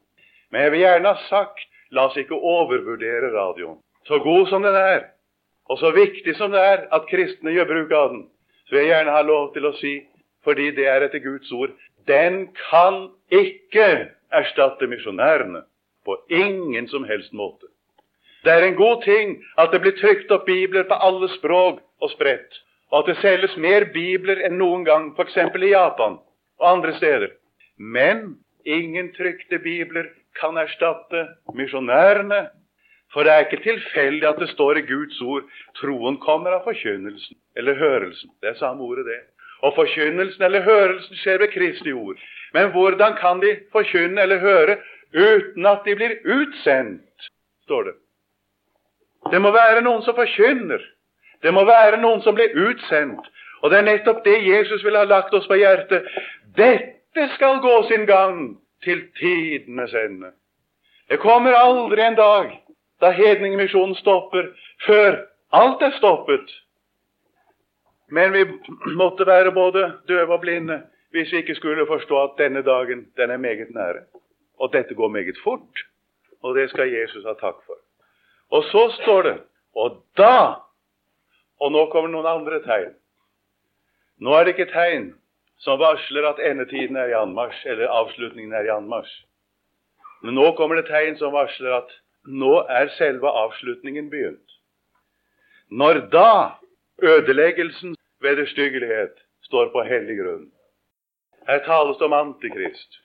[0.50, 3.78] Men jeg vil gjerne ha sagt la oss ikke overvurdere radioen.
[4.06, 5.04] Så god som den er,
[5.68, 8.22] og så viktig som det er at kristne gjør bruk av den,
[8.66, 9.94] så vil jeg gjerne ha lov til å si,
[10.44, 11.74] fordi det er etter Guds ord,
[12.08, 13.88] den kan ikke
[14.32, 15.64] erstatte misjonærene.
[16.04, 17.66] På ingen som helst måte.
[18.44, 22.12] Det er en god ting at det blir trykt opp bibler på alle språk og
[22.14, 25.36] spredt, og at det selges mer bibler enn noen gang, f.eks.
[25.36, 26.16] i Japan
[26.58, 27.28] og andre steder.
[27.78, 32.48] Men ingen trykte bibler kan erstatte misjonærene.
[33.12, 35.46] For det er ikke tilfeldig at det står i Guds ord
[35.80, 38.30] troen kommer av forkynnelsen eller hørelsen.
[38.42, 39.20] Det er samme ordet, det.
[39.64, 42.20] Og forkynnelsen eller hørelsen skjer ved Kristi ord.
[42.52, 44.76] Men hvordan kan de forkynne eller høre
[45.14, 47.30] uten at de blir utsendt,
[47.64, 47.94] står det.
[49.32, 50.84] Det må være noen som forkynner.
[51.42, 53.24] Det må være noen som blir utsendt.
[53.62, 56.06] Og det er nettopp det Jesus vil ha lagt oss på hjertet.
[56.58, 60.32] Dette skal gå sin gang til tidenes ende.
[61.08, 62.50] Det kommer aldri en dag
[63.00, 64.50] da hedningmisjonen stopper,
[64.86, 65.20] før
[65.52, 66.50] alt er stoppet.
[68.10, 68.44] Men vi
[68.96, 73.30] måtte være både døve og blinde hvis vi ikke skulle forstå at denne dagen den
[73.30, 74.02] er meget nære.
[74.58, 75.84] Og dette går meget fort,
[76.42, 77.78] og det skal Jesus ha takk for.
[78.50, 79.38] Og så står det
[79.74, 80.54] Og da
[81.60, 82.92] Og nå kommer noen andre tegn.
[84.18, 85.14] Nå er det ikke tegn
[85.58, 89.14] som varsler at endetiden er i anmarsj, eller avslutningen er i anmarsj.
[90.22, 91.90] Men nå kommer det tegn som varsler at
[92.26, 94.58] nå er selve avslutningen begynt.
[95.70, 96.58] Når da
[97.02, 100.48] ødeleggelsens vederstyggelighet står på hellig grunn.
[101.48, 102.98] Her tales det om Antikrist.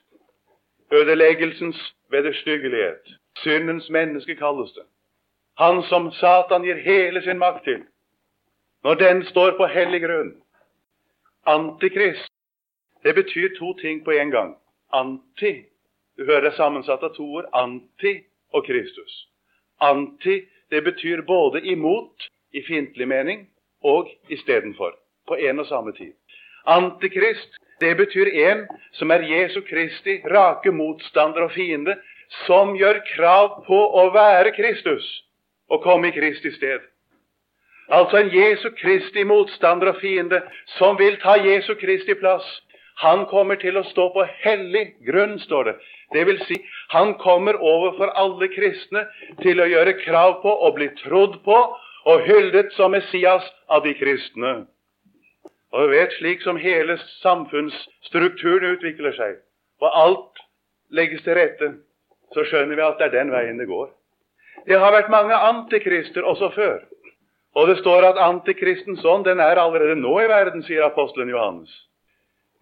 [0.92, 1.78] Ødeleggelsens
[2.10, 3.14] vederstyggelighet.
[3.36, 4.84] Syndens menneske kalles det.
[5.58, 7.82] Han som Satan gir hele sin makt til.
[8.84, 10.34] Når den står på hellig grunn.
[11.46, 12.33] Antikrist,
[13.04, 14.56] det betyr to ting på en gang.
[14.92, 15.64] Anti
[16.16, 17.46] du hører det sammensatt av to ord.
[17.52, 18.20] Anti
[18.54, 19.14] og Kristus.
[19.82, 23.46] Anti, det betyr både imot i fiendtlig mening
[23.82, 24.94] og istedenfor.
[25.26, 26.14] På en og samme tid.
[26.66, 31.96] Antikrist, det betyr en som er Jesu Kristi rake motstander og fiende,
[32.46, 35.06] som gjør krav på å være Kristus
[35.70, 36.80] og komme i Kristi sted.
[37.92, 40.40] Altså en Jesu Kristi motstander og fiende
[40.78, 42.46] som vil ta Jesu Kristi plass.
[43.02, 45.74] Han kommer til å stå på hellig grunn, står det.
[46.14, 46.58] Det vil si,
[46.94, 49.06] han kommer overfor alle kristne
[49.42, 51.58] til å gjøre krav på og bli trodd på
[52.04, 54.54] og hyllet som Messias av de kristne.
[55.74, 59.40] Og vi vet, slik som hele samfunnsstrukturen utvikler seg,
[59.82, 60.42] og alt
[60.94, 61.70] legges til rette,
[62.34, 63.88] så skjønner vi at det er den veien det går.
[64.68, 66.78] Det har vært mange antikrister også før.
[67.58, 71.70] Og det står at antikristens ånd den er allerede nå i verden, sier apostelen Johannes.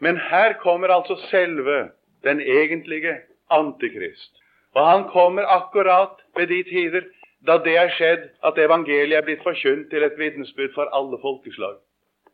[0.03, 1.91] Men her kommer altså selve
[2.25, 3.17] den egentlige
[3.51, 4.33] antikrist.
[4.75, 7.05] Og han kommer akkurat ved de tider
[7.47, 11.77] da det er skjedd at evangeliet er blitt forkynt til et vitnesbyrd for alle folkeslag.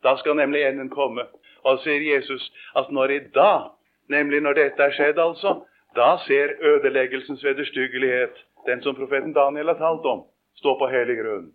[0.05, 1.25] Da skal nemlig enden komme.
[1.65, 2.45] Og sier Jesus
[2.77, 3.71] at når i dag,
[4.09, 5.55] nemlig når dette er skjedd, altså,
[5.97, 10.25] da ser ødeleggelsens vederstyggelighet, den som profeten Daniel har talt om,
[10.57, 11.49] stå på hellig grunn.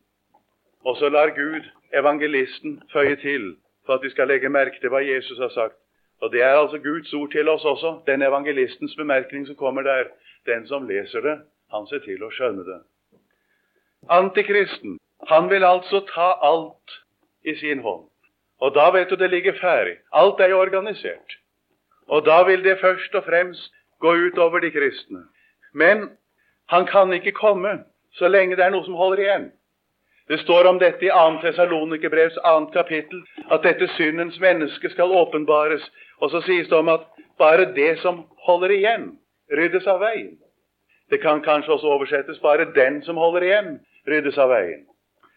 [0.86, 5.02] Og så lar Gud evangelisten føye til for at de skal legge merke til hva
[5.06, 5.83] Jesus har sagt.
[6.24, 10.04] Og Det er altså Guds ord til oss også, den evangelistens bemerkning som kommer der.
[10.46, 11.40] Den som leser det,
[11.74, 12.80] han ser til å skjønne det.
[14.10, 16.96] Antikristen, han vil altså ta alt
[17.44, 18.08] i sin hånd.
[18.64, 19.98] Og da vet du det ligger ferdig.
[20.12, 21.36] Alt er jo organisert.
[22.08, 25.26] Og da vil det først og fremst gå ut over de kristne.
[25.74, 26.10] Men
[26.72, 27.84] han kan ikke komme
[28.16, 29.52] så lenge det er noe som holder igjen.
[30.28, 31.42] Det står om dette i 2.
[31.42, 32.72] Tesalonikerbrevs 2.
[32.74, 35.84] kapittel, at dette syndens menneske skal åpenbares.
[36.22, 37.04] Og så sies det om at
[37.38, 39.10] bare det som holder igjen,
[39.52, 40.38] ryddes av veien.
[41.12, 44.86] Det kan kanskje også oversettes bare den som holder igjen, ryddes av veien.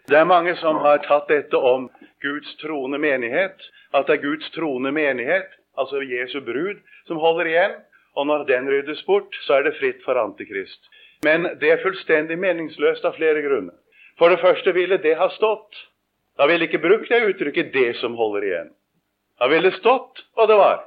[0.07, 1.89] Det er mange som har tatt dette om
[2.23, 3.59] Guds troende menighet,
[3.93, 7.75] at det er Guds troende menighet, altså Jesu brud, som holder igjen.
[8.15, 10.87] Og når den ryddes bort, så er det fritt for Antikrist.
[11.27, 13.75] Men det er fullstendig meningsløst av flere grunner.
[14.17, 15.77] For det første ville det ha stått.
[16.37, 18.73] Da ville ikke brukt det uttrykket 'det som holder igjen'.
[19.39, 20.83] Da ville det stått hva det var.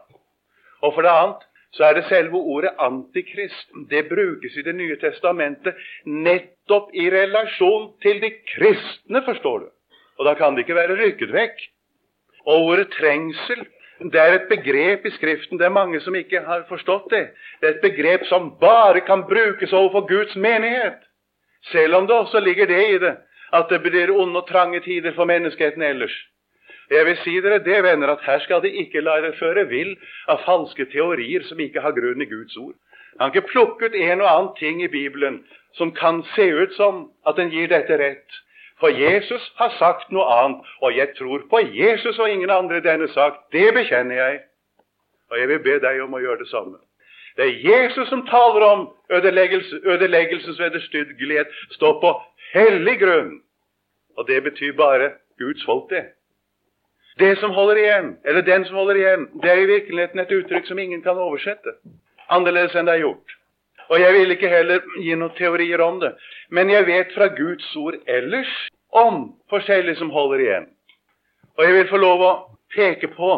[0.83, 3.69] Og for det annet så er det selve ordet antikrist.
[3.91, 9.69] Det brukes i Det nye testamentet nettopp i relasjon til de kristne, forstår du.
[10.19, 11.61] Og da kan det ikke være rykket vekk.
[12.47, 13.67] Og ordet trengsel
[14.01, 15.59] det er et begrep i Skriften.
[15.59, 17.27] Det er mange som ikke har forstått det.
[17.61, 21.05] Det er et begrep som bare kan brukes overfor Guds menighet.
[21.73, 23.17] Selv om det også ligger det i det
[23.53, 26.15] at det blir onde og trange tider for menneskeheten ellers.
[26.91, 29.97] Jeg vil si dere det, venner, at her skal de ikke la dere føre vill
[30.29, 32.75] av falske teorier som ikke har grunn i Guds ord.
[33.21, 35.43] Han kan plukke ut en og annen ting i Bibelen
[35.79, 38.39] som kan se ut som at den gir dette rett.
[38.81, 42.87] For Jesus har sagt noe annet, og jeg tror på Jesus og ingen andre i
[42.87, 43.37] denne sak.
[43.53, 44.41] Det bekjenner jeg.
[45.31, 46.79] Og jeg vil be deg om å gjøre det samme.
[47.37, 51.49] Det er Jesus som taler om ødeleggelse, ødeleggelsens vederstyggelighet.
[51.77, 52.15] Stå på
[52.55, 53.41] hellig grunn.
[54.19, 56.05] Og det betyr bare Guds folk, det.
[57.19, 60.67] Det som holder igjen, eller den som holder igjen, det er i virkeligheten et uttrykk
[60.67, 61.75] som ingen kan oversette
[62.31, 63.37] annerledes enn det er gjort.
[63.91, 66.13] Og jeg vil ikke heller gi noen teorier om det.
[66.55, 68.53] Men jeg vet fra Guds ord ellers
[68.95, 70.69] om forskjellig som holder igjen.
[71.59, 72.35] Og jeg vil få lov å
[72.75, 73.33] peke på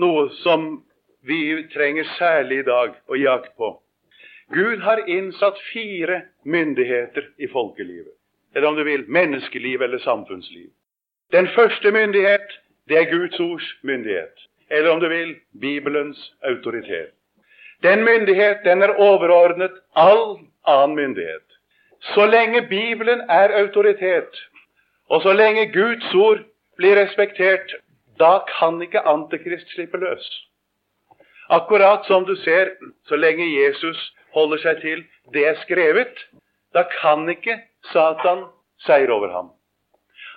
[0.00, 0.84] noe som
[1.26, 3.70] vi trenger særlig i dag å jakte på.
[4.52, 8.12] Gud har innsatt fire myndigheter i folkelivet.
[8.54, 10.68] Eller om du vil menneskeliv eller samfunnsliv.
[11.32, 14.36] Den første myndighet, det er Guds ords myndighet.
[14.70, 17.14] Eller om du vil Bibelens autoritet.
[17.82, 21.44] Den myndighet den er overordnet all annen myndighet.
[22.14, 24.36] Så lenge Bibelen er autoritet,
[25.08, 26.44] og så lenge Guds ord
[26.76, 27.74] blir respektert,
[28.20, 30.26] da kan ikke Antikrist slippe løs.
[31.48, 32.72] Akkurat som du ser,
[33.08, 34.00] så lenge Jesus
[34.32, 36.16] holder seg til det er skrevet,
[36.74, 37.58] da kan ikke
[37.92, 38.46] Satan
[38.86, 39.50] seire over ham.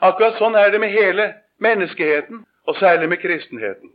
[0.02, 1.32] Akkurat sånn er det med hele
[1.64, 3.90] menneskeheten, og særlig med kristenheten.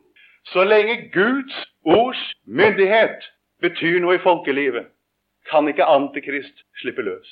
[0.50, 3.28] Så lenge Guds ords myndighet
[3.62, 4.88] betyr noe i folkelivet,
[5.50, 7.28] kan ikke Antikrist slippe løs.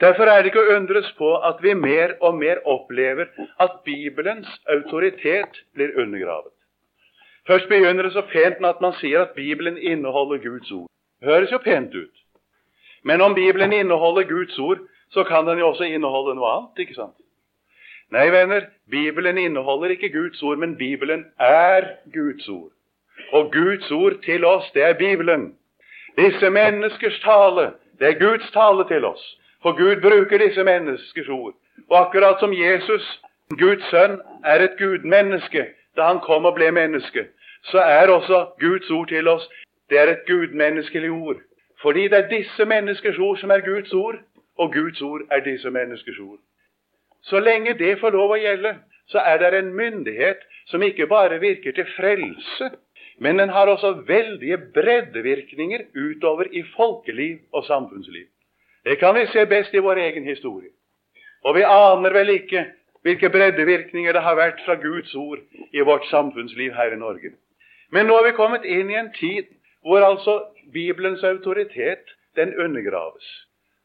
[0.00, 3.28] Derfor er det ikke å undres på at vi mer og mer opplever
[3.62, 6.53] at Bibelens autoritet blir undergravet.
[7.46, 10.88] Først begynner det så pent med at man sier at Bibelen inneholder Guds ord.
[11.20, 12.16] Det høres jo pent ut.
[13.04, 14.78] Men om Bibelen inneholder Guds ord,
[15.10, 16.78] så kan den jo også inneholde noe annet.
[16.78, 17.16] ikke sant?
[18.10, 22.70] Nei, venner, Bibelen inneholder ikke Guds ord, men Bibelen er Guds ord.
[23.32, 25.54] Og Guds ord til oss, det er Bibelen.
[26.18, 29.38] Disse menneskers tale, det er Guds tale til oss.
[29.62, 31.54] For Gud bruker disse menneskers ord.
[31.90, 33.20] Og akkurat som Jesus,
[33.58, 37.28] Guds sønn, er et gudmenneske da han kom og ble menneske,
[37.70, 39.48] så er også Guds ord til oss
[39.90, 41.36] det er et gudmenneskelig ord.
[41.82, 44.14] Fordi det er disse menneskers ord som er Guds ord,
[44.58, 46.38] og Guds ord er disse menneskers ord.
[47.22, 48.74] Så lenge det får lov å gjelde,
[49.08, 52.70] så er det en myndighet som ikke bare virker til frelse,
[53.18, 58.26] men den har også veldige breddevirkninger utover i folkeliv og samfunnsliv.
[58.84, 60.72] Det kan vi se best i vår egen historie.
[61.44, 62.66] Og vi aner vel ikke
[63.04, 65.38] hvilke breddevirkninger det har vært fra Guds ord
[65.72, 67.36] i vårt samfunnsliv her i Norge.
[67.92, 69.50] Men nå er vi kommet inn i en tid
[69.84, 70.38] hvor altså
[70.72, 73.26] Bibelens autoritet den undergraves.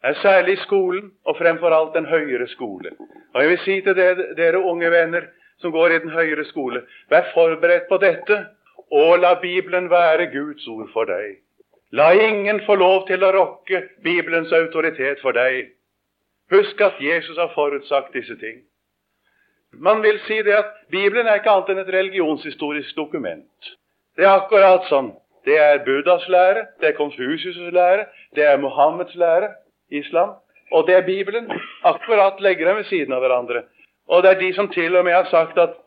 [0.02, 2.92] Det er særlig skolen, og fremfor alt den høyere skole.
[3.34, 5.28] Og Jeg vil si til dere, dere unge venner
[5.60, 8.46] som går i den høyere skole, vær forberedt på dette
[8.92, 11.38] og la Bibelen være Guds ord for deg.
[11.92, 15.74] La ingen få lov til å rokke Bibelens autoritet for deg.
[16.54, 18.64] Husk at Jesus har forutsagt disse ting.
[19.74, 23.74] Man vil si det at Bibelen er ikke annet enn et religionshistorisk dokument.
[24.20, 25.14] Det er akkurat sånn.
[25.48, 29.54] Det er Buddhas lære, det er Konfusius' lære, det er Mohammeds lære,
[29.96, 30.34] islam,
[30.76, 31.48] og det er Bibelen.
[31.88, 33.62] Akkurat legger dem ved siden av hverandre.
[34.12, 35.78] Og det er de som til og med har sagt at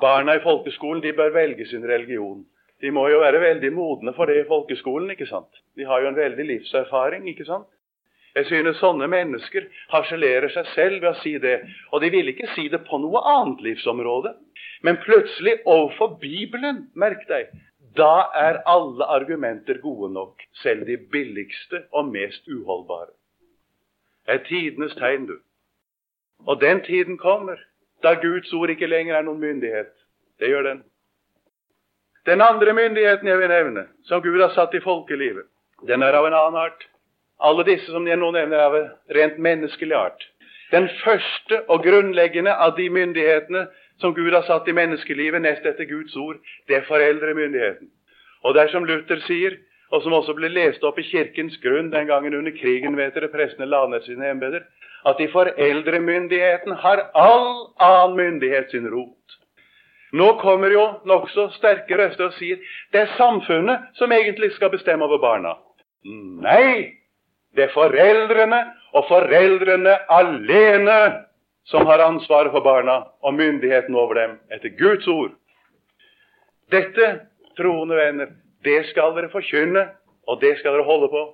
[0.00, 2.46] Barna i folkeskolen de bør velge sin religion.
[2.80, 5.10] De må jo være veldig modne for det i folkeskolen.
[5.10, 5.60] ikke sant?
[5.76, 7.28] De har jo en veldig livserfaring.
[7.28, 7.68] ikke sant?
[8.34, 11.60] Jeg synes sånne mennesker harselerer seg selv ved å si det.
[11.92, 14.34] Og de vil ikke si det på noe annet livsområde.
[14.82, 17.52] Men plutselig overfor Bibelen, merk deg,
[17.96, 20.42] da er alle argumenter gode nok.
[20.62, 23.12] Selv de billigste og mest uholdbare.
[24.26, 25.38] Det er tidenes tegn, du.
[26.46, 27.56] Og den tiden kommer
[28.02, 29.92] da Guds ord ikke lenger er noen myndighet.
[30.40, 30.82] Det gjør den.
[32.26, 35.44] Den andre myndigheten jeg vil nevne, som Gud har satt i folkelivet,
[35.88, 36.86] den er av en annen art.
[37.40, 40.28] Alle disse som jeg nå nevner, er av rent menneskelig art.
[40.72, 43.66] Den første og grunnleggende av de myndighetene
[44.00, 47.90] som Gud har satt i menneskelivet, nest etter Guds ord, det er foreldremyndigheten.
[48.44, 49.56] Og det er som Luther sier,
[49.94, 53.30] og som også ble lest opp i Kirkens grunn den gangen under krigen, vet dere,
[53.32, 54.64] prestene la ned sine embeter,
[55.06, 57.48] at i foreldremyndigheten har all
[57.82, 59.38] annen myndighet sin rot.
[60.14, 62.60] Nå kommer jo nokså sterke røster og sier
[62.94, 65.56] det er samfunnet som egentlig skal bestemme over barna.
[66.06, 66.94] Nei,
[67.56, 68.60] det er foreldrene
[68.94, 70.98] og foreldrene alene
[71.64, 75.32] som har ansvaret for barna og myndigheten over dem etter Guds ord.
[76.72, 77.20] Dette,
[77.56, 79.88] troende venner, det skal dere forkynne,
[80.28, 81.24] og det skal dere holde på.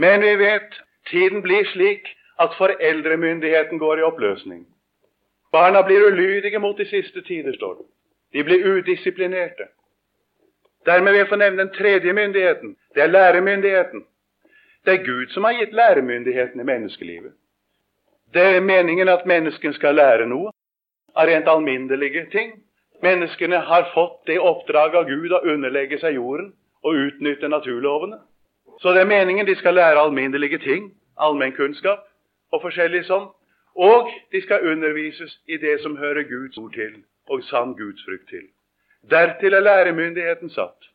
[0.00, 0.76] Men vi vet
[1.10, 4.66] Tiden blir slik at foreldremyndigheten går i oppløsning.
[5.52, 7.86] Barna blir ulydige mot de siste tider, står det.
[8.32, 9.68] De blir udisiplinerte.
[10.86, 12.76] Dermed vil jeg få nevne den tredje myndigheten.
[12.94, 14.04] Det er læremyndigheten.
[14.84, 17.32] Det er Gud som har gitt læremyndigheten i menneskelivet.
[18.34, 20.52] Det er meningen at menneskene skal lære noe
[21.16, 22.52] av rent alminnelige ting.
[23.02, 26.52] Menneskene har fått det oppdraget av Gud å underlegge seg jorden
[26.84, 28.18] og utnytte naturlovene.
[28.82, 32.04] Så det er meningen de skal lære alminnelige ting allmennkunnskap
[32.52, 33.28] og forskjellig sånn.
[33.78, 36.96] Og de skal undervises i det som hører Guds ord til,
[37.30, 38.48] og sann Guds frukt til.
[39.10, 40.88] Dertil er læremyndigheten satt.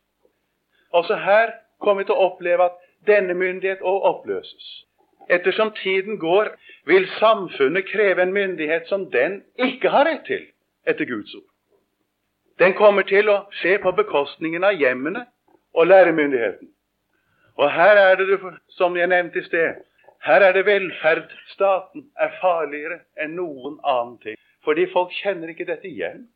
[0.92, 2.76] Også her kommer vi til å oppleve at
[3.08, 4.66] denne myndighet òg oppløses.
[5.30, 6.48] Ettersom tiden går,
[6.86, 10.46] vil samfunnet kreve en myndighet som den ikke har rett til,
[10.86, 11.48] etter Guds ord.
[12.58, 15.24] Den kommer til å skje på bekostningen av hjemmene
[15.74, 16.68] og læremyndigheten.
[17.56, 19.80] Og her er det, som jeg nevnte i sted,
[20.24, 24.38] her er det velferdsstaten er farligere enn noen annen ting.
[24.64, 26.28] Fordi folk kjenner ikke dette igjen.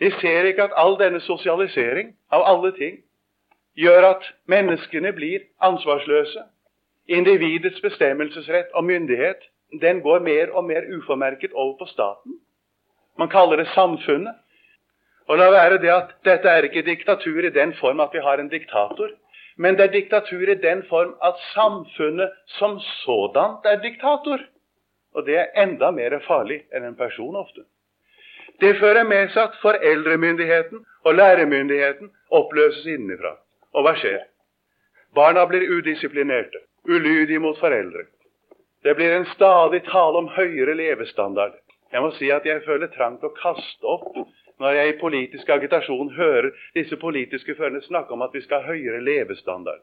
[0.00, 3.00] De ser ikke at all denne sosialisering av alle ting
[3.78, 6.44] gjør at menneskene blir ansvarsløse.
[7.08, 9.48] Individets bestemmelsesrett og myndighet
[9.82, 12.40] den går mer og mer uformerket over på staten.
[13.18, 14.34] Man kaller det samfunnet.
[15.28, 18.40] Og la være det at dette er ikke diktatur i den form at vi har
[18.40, 19.10] en diktator,
[19.56, 24.38] men det er diktatur i den form at samfunnet som sådant er diktator.
[25.14, 27.64] Og det er enda mer farlig enn en person ofte.
[28.60, 33.36] Det fører med seg at foreldremyndigheten og læremyndigheten oppløses innenfra.
[33.74, 34.24] Og hva skjer?
[35.14, 38.06] Barna blir udisiplinerte, ulydige mot foreldre.
[38.82, 41.54] Det blir en stadig tale om høyere levestandard.
[41.92, 44.16] Jeg må si at jeg føler trang til å kaste opp
[44.58, 48.74] når jeg i politisk agitasjon hører disse politiske førerne snakke om at vi skal ha
[48.74, 49.80] høyere levestandard.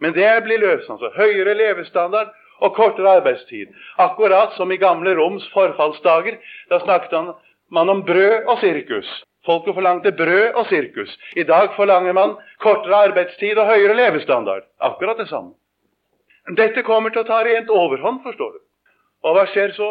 [0.00, 0.90] Men det blir løst.
[0.90, 1.10] altså.
[1.16, 3.70] Høyere levestandard og kortere arbeidstid.
[3.98, 6.38] Akkurat som i gamle Roms forfallsdager.
[6.70, 7.34] Da snakket
[7.70, 9.08] man om brød og sirkus.
[9.46, 11.18] Folket forlangte brød og sirkus.
[11.36, 14.66] I dag forlanger man kortere arbeidstid og høyere levestandard.
[14.80, 15.54] Akkurat det samme.
[16.56, 18.60] Dette kommer til å ta rent overhånd, forstår du.
[19.26, 19.90] Og hva skjer så?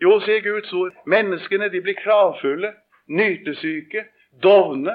[0.00, 2.70] Jo, sier Guds ord, menneskene de blir kravfulle,
[3.10, 4.06] nytesyke,
[4.42, 4.94] dovne.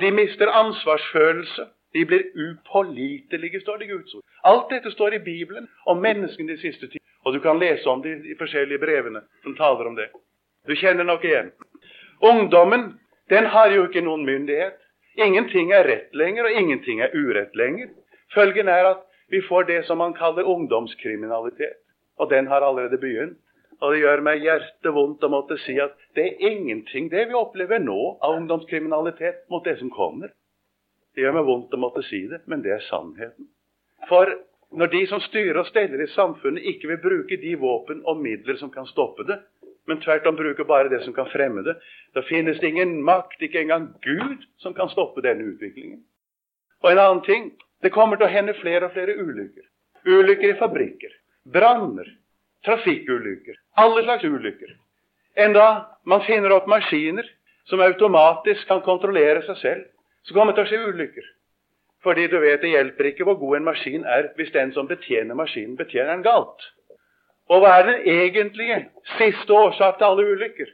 [0.00, 1.68] De mister ansvarsfølelse.
[1.92, 4.24] De blir upålitelige, står det i Guds ord.
[4.48, 7.04] Alt dette står i Bibelen om menneskene de siste tider.
[7.26, 10.08] Og du kan lese om det i forskjellige brevene som taler om det.
[10.66, 11.52] Du kjenner nok igjen.
[12.24, 12.94] Ungdommen
[13.30, 14.78] den har jo ikke noen myndighet.
[15.20, 17.92] Ingenting er rett lenger, og ingenting er urett lenger.
[18.34, 21.80] Følgen er at vi får det som man kaller ungdomskriminalitet.
[22.20, 23.38] Og den har allerede begynt.
[23.80, 27.38] Og det gjør meg hjertet vondt å måtte si at det er ingenting det vi
[27.38, 30.30] opplever nå av ungdomskriminalitet mot det som kommer.
[31.16, 33.48] Det gjør meg vondt å måtte si det, men det er sannheten.
[34.12, 34.30] For
[34.76, 38.60] når de som styrer og steller i samfunnet, ikke vil bruke de våpen og midler
[38.60, 39.40] som kan stoppe det,
[39.88, 41.74] men tvert om bruker bare det som kan fremme det,
[42.14, 46.04] da finnes det ingen makt, ikke engang Gud, som kan stoppe denne utviklingen.
[46.84, 47.50] Og en annen ting
[47.82, 49.66] det kommer til å hende flere og flere ulykker.
[50.06, 51.12] Ulykker i fabrikker,
[51.54, 52.08] branner,
[52.66, 54.74] trafikkulykker, alle slags ulykker.
[55.42, 55.66] Enda
[56.04, 57.26] man finner opp maskiner
[57.70, 59.86] som automatisk kan kontrollere seg selv,
[60.26, 61.30] så kommer det til å skje ulykker.
[62.02, 65.38] Fordi du vet, det hjelper ikke hvor god en maskin er hvis den som betjener
[65.38, 66.64] maskinen, betjener den galt.
[67.50, 68.78] Og hva er den egentlige
[69.16, 70.70] siste årsak til alle ulykker?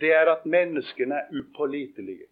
[0.00, 2.26] Det er at menneskene er upålitelige.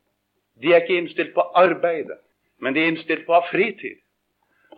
[0.63, 2.19] De er ikke innstilt på arbeidet,
[2.63, 3.99] men de er innstilt på å ha fritid.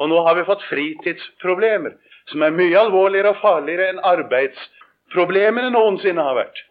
[0.01, 1.95] Og nå har vi fått fritidsproblemer
[2.33, 6.65] som er mye alvorligere og farligere enn arbeidsproblemene noensinne har vært.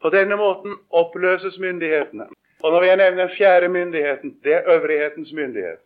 [0.00, 2.28] På denne måten oppløses myndighetene.
[2.60, 5.80] Og når jeg nevner den fjerde myndigheten, det er øvrighetens myndighet.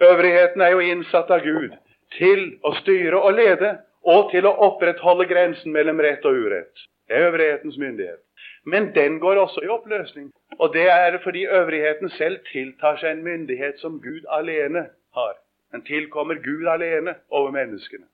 [0.00, 1.74] Øvrigheten er jo innsatt av Gud
[2.16, 3.74] til å styre og lede
[4.06, 6.86] og til å opprettholde grensen mellom rett og urett.
[7.08, 8.22] Det er øvrighetens myndighet.
[8.64, 10.30] Men den går også i oppløsning.
[10.60, 14.86] Og det er fordi øvrigheten selv tiltar seg en myndighet som Gud alene
[15.16, 15.34] har.
[15.72, 18.10] Den tilkommer Gud alene over menneskene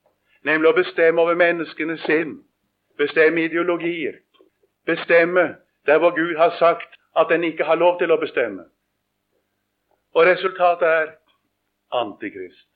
[0.46, 2.38] nemlig å bestemme over menneskenes sinn,
[3.00, 4.20] bestemme ideologier,
[4.86, 8.66] bestemme der hvor Gud har sagt at en ikke har lov til å bestemme.
[10.14, 11.14] Og resultatet er
[11.94, 12.66] Antikrist.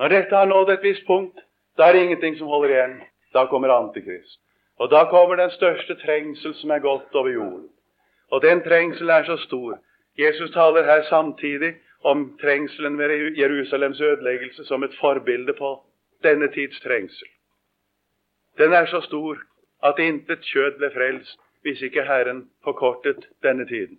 [0.00, 1.36] Når dette har nådd et visst punkt,
[1.78, 2.96] da er det ingenting som holder igjen.
[3.34, 4.40] Da kommer Antikrist.
[4.80, 7.68] Og da kommer den største trengsel som er gått over jorden.
[8.32, 9.78] Og den trengselen er så stor.
[10.18, 11.74] Jesus taler her samtidig
[12.04, 15.72] om trengselen ved Jerusalems ødeleggelse som et forbilde på
[16.22, 17.28] denne tids trengsel.
[18.58, 19.38] Den er så stor
[19.82, 23.98] at intet kjød ble frelst hvis ikke Herren forkortet denne tiden.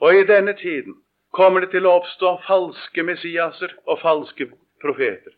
[0.00, 0.94] Og i denne tiden
[1.32, 4.48] kommer det til å oppstå falske Messiaser og falske
[4.82, 5.34] profeter.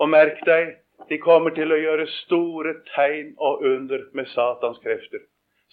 [0.00, 0.76] Og merk deg,
[1.08, 5.24] de kommer til å gjøre store tegn og under med Satans krefter,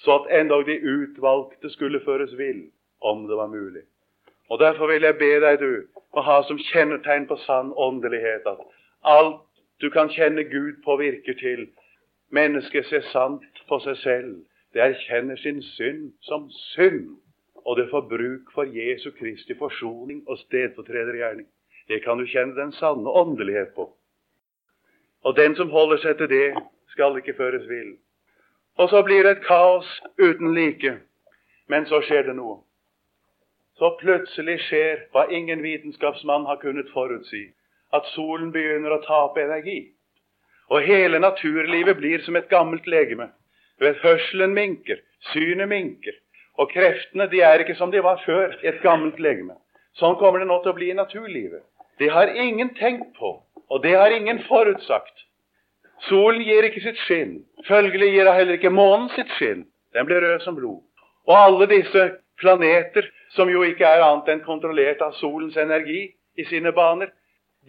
[0.02, 2.64] så at endog de utvalgte skulle føres vill,
[3.02, 3.84] om det var mulig.
[4.50, 8.64] Og Derfor vil jeg be deg, du, å ha som kjennetegn på sann åndelighet at
[9.08, 9.42] Alt
[9.82, 11.68] du kan kjenne Gud på, virker til.
[12.30, 14.36] Mennesket ser sant på seg selv.
[14.74, 17.16] Det erkjenner sin synd som synd.
[17.66, 21.48] Og det får bruk for Jesu Kristi forsoning og stedfortredergjerning.
[21.90, 23.90] Det kan du kjenne den sanne åndelighet på.
[25.24, 26.48] Og den som holder seg til det,
[26.94, 27.96] skal ikke føres vill.
[28.80, 29.88] Og så blir det et kaos
[30.20, 30.98] uten like.
[31.68, 32.62] Men så skjer det noe.
[33.80, 37.48] Så plutselig skjer hva ingen vitenskapsmann har kunnet forutsi
[37.96, 39.92] at solen begynner å tape energi.
[40.72, 43.32] Og hele naturlivet blir som et gammelt legeme.
[43.80, 45.02] Du vet, Hørselen minker,
[45.34, 46.16] synet minker.
[46.60, 49.58] Og kreftene de er ikke som de var før et gammelt legeme.
[50.00, 51.64] Sånn kommer det nå til å bli i naturlivet.
[52.00, 53.34] Det har ingen tenkt på,
[53.68, 55.26] og det har ingen forutsagt.
[56.10, 57.42] Solen gir ikke sitt skinn.
[57.68, 59.66] Følgelig gir heller ikke månen sitt skinn.
[59.94, 60.82] Den blir rød som blod.
[61.28, 62.08] Og alle disse
[62.42, 67.12] planeter, som jo ikke er annet enn kontrollert av solens energi i sine baner,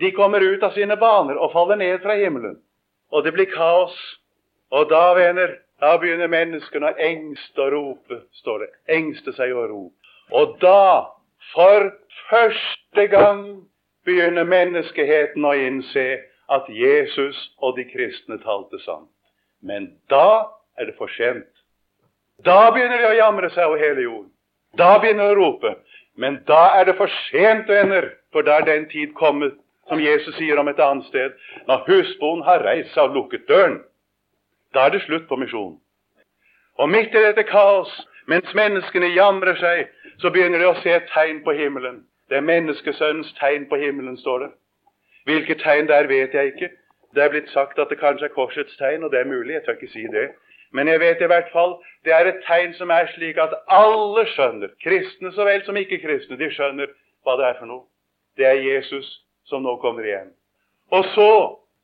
[0.00, 2.56] de kommer ut av sine baner og faller ned fra himmelen.
[3.12, 3.96] Og det blir kaos.
[4.72, 8.70] Og da, venner, da begynner menneskene å engste og rope, står det.
[8.96, 10.14] Engste seg og rope.
[10.32, 11.12] Og da,
[11.52, 11.90] for
[12.30, 13.42] første gang,
[14.08, 16.06] begynner menneskeheten å innse
[16.52, 19.10] at Jesus og de kristne talte sant.
[19.62, 21.48] Men da er det for sent.
[22.44, 24.30] Da begynner de å jamre seg over hele jorden.
[24.78, 25.74] Da begynner de å rope.
[26.18, 29.54] Men da er det for sent, venner, for da er den tid kommet,
[29.88, 31.32] som Jesus sier om et annet sted,
[31.68, 33.80] når husbonden har reist seg og lukket døren.
[34.74, 35.78] Da er det slutt på misjonen.
[36.80, 37.90] Og midt i dette kaos,
[38.30, 39.90] mens menneskene jamrer seg,
[40.22, 42.02] så begynner de å se et tegn på himmelen.
[42.30, 44.50] Det er menneskesønnens tegn på himmelen, står det.
[45.24, 46.70] Hvilket tegn der vet jeg ikke.
[47.14, 49.54] Det er blitt sagt at det kanskje er korsets tegn, og det er mulig.
[49.54, 50.30] Jeg tør ikke si det.
[50.72, 54.24] Men jeg vet i hvert fall det er et tegn som er slik at alle
[54.32, 56.90] skjønner, kristne så vel som ikke-kristne, de skjønner
[57.22, 57.84] hva det er for noe.
[58.40, 59.06] Det er Jesus
[59.46, 60.32] som nå kommer igjen.
[60.90, 61.30] Og så,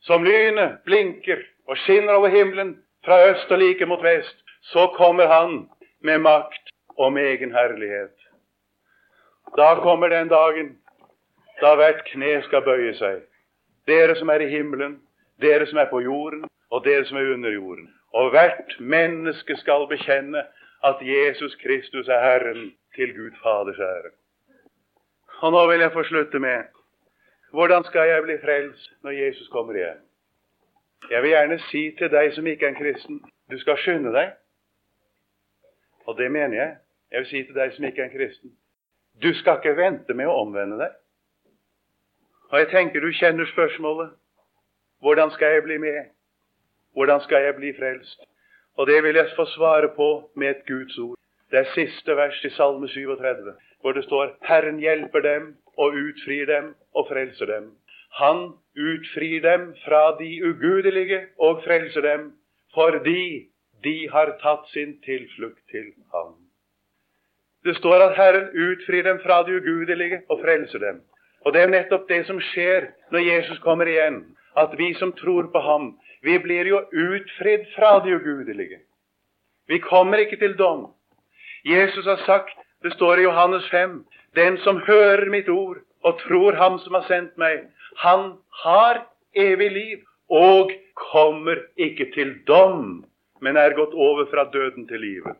[0.01, 2.75] som lynet blinker og skinner over himmelen
[3.05, 4.35] fra øst og like mot vest,
[4.73, 5.69] så kommer han
[6.01, 8.15] med makt og med egen herlighet.
[9.57, 10.75] Da kommer den dagen
[11.61, 13.23] da hvert kne skal bøye seg.
[13.89, 14.99] Dere som er i himmelen,
[15.41, 17.89] dere som er på jorden, og dere som er under jorden.
[18.13, 20.43] Og hvert menneske skal bekjenne
[20.85, 24.11] at Jesus Kristus er Herren til Gud Faders ære.
[25.41, 26.67] Og nå vil jeg få slutte med
[27.51, 30.01] hvordan skal jeg bli frelst når Jesus kommer igjen?
[31.11, 33.21] Jeg vil gjerne si til deg som ikke er en kristen,
[33.51, 34.35] du skal skynde deg.
[36.05, 36.75] Og det mener jeg.
[37.11, 38.51] Jeg vil si til deg som ikke er en kristen,
[39.23, 40.93] du skal ikke vente med å omvende deg.
[42.49, 44.09] Og jeg tenker du kjenner spørsmålet.
[45.01, 46.09] Hvordan skal jeg bli med?
[46.93, 48.19] Hvordan skal jeg bli frelst?
[48.77, 51.17] Og det vil jeg få svare på med et Guds ord.
[51.51, 56.45] Det er siste vers i Salme 37, hvor det står Herren hjelper dem og utfrir
[56.45, 57.71] dem og frelser dem.
[58.11, 62.31] Han utfrir dem fra de ugudelige og frelser dem
[62.73, 63.49] fordi
[63.83, 66.35] de har tatt sin tilflukt til ham.
[67.65, 71.01] Det står at Herren utfrir dem fra de ugudelige og frelser dem.
[71.45, 74.23] Og det er nettopp det som skjer når Jesus kommer igjen.
[74.57, 78.81] At vi som tror på ham, vi blir jo utfridd fra det ugudelige.
[79.67, 80.89] Vi kommer ikke til dom.
[81.65, 84.03] Jesus har sagt, det står i Johannes 5,
[84.35, 87.65] den som hører mitt ord og tror Ham som har sendt meg,
[87.99, 89.03] han har
[89.35, 89.97] evig liv
[90.29, 93.03] og kommer ikke til dom,
[93.41, 95.35] men er gått over fra døden til livet.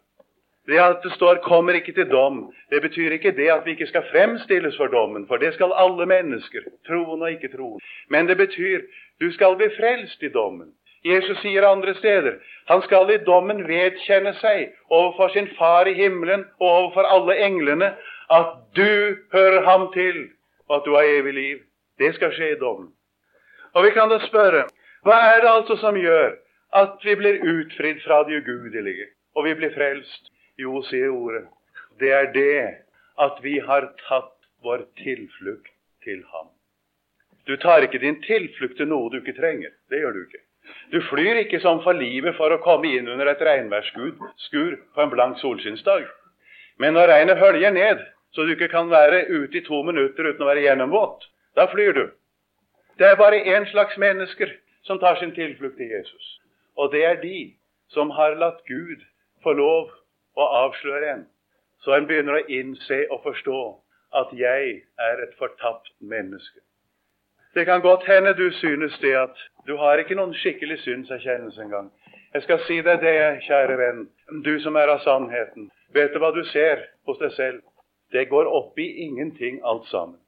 [0.69, 3.87] Det at det står 'kommer ikke til dom', det betyr ikke det at vi ikke
[3.87, 7.85] skal fremstilles for dommen, for det skal alle mennesker, troende og ikke troende.
[8.09, 8.81] Men det betyr
[9.21, 10.73] du skal bli frelst i dommen.
[11.05, 12.33] Jesus sier andre steder
[12.67, 17.93] han skal i dommen vedkjenne seg overfor sin far i himmelen og overfor alle englene
[18.29, 20.27] at du hører ham til,
[20.69, 21.57] og at du har evig liv.
[21.99, 22.91] Det skal skje i dommen.
[23.73, 24.67] Og vi kan da spørre
[25.07, 26.35] hva er det altså som gjør
[26.75, 30.29] at vi blir utfridd fra de ugudelige, og vi blir frelst?
[30.59, 31.45] Jo, sier ordet,
[32.01, 32.61] det er det
[33.23, 34.33] at vi har tatt
[34.63, 35.71] vår tilflukt
[36.03, 36.49] til ham.
[37.47, 39.71] Du tar ikke din tilflukt til noe du ikke trenger.
[39.89, 40.41] Det gjør du ikke.
[40.91, 45.13] Du flyr ikke som for livet for å komme inn under et regnværsskur på en
[45.13, 46.03] blank solskinnsdag.
[46.79, 48.03] Men når regnet høljer ned,
[48.35, 51.23] så du ikke kan være ute i to minutter uten å være gjennomvåt,
[51.55, 52.03] da flyr du.
[52.99, 54.51] Det er bare én slags mennesker
[54.83, 56.35] som tar sin tilflukt til Jesus.
[56.75, 57.53] Og det er de
[57.95, 59.01] som har latt Gud
[59.43, 59.89] få lov
[60.37, 61.27] å avsløre en,
[61.83, 63.59] så en begynner å innse og forstå
[64.19, 66.59] at jeg er et fortapt menneske.
[67.53, 71.89] Det kan godt hende du synes det at du har ikke noen skikkelig synserkjennelse engang.
[72.33, 74.03] Jeg skal si deg det, kjære venn,
[74.45, 75.71] du som er av sannheten.
[75.93, 77.61] Vet du hva du ser hos deg selv?
[78.13, 80.19] Det går opp i ingenting alt sammen.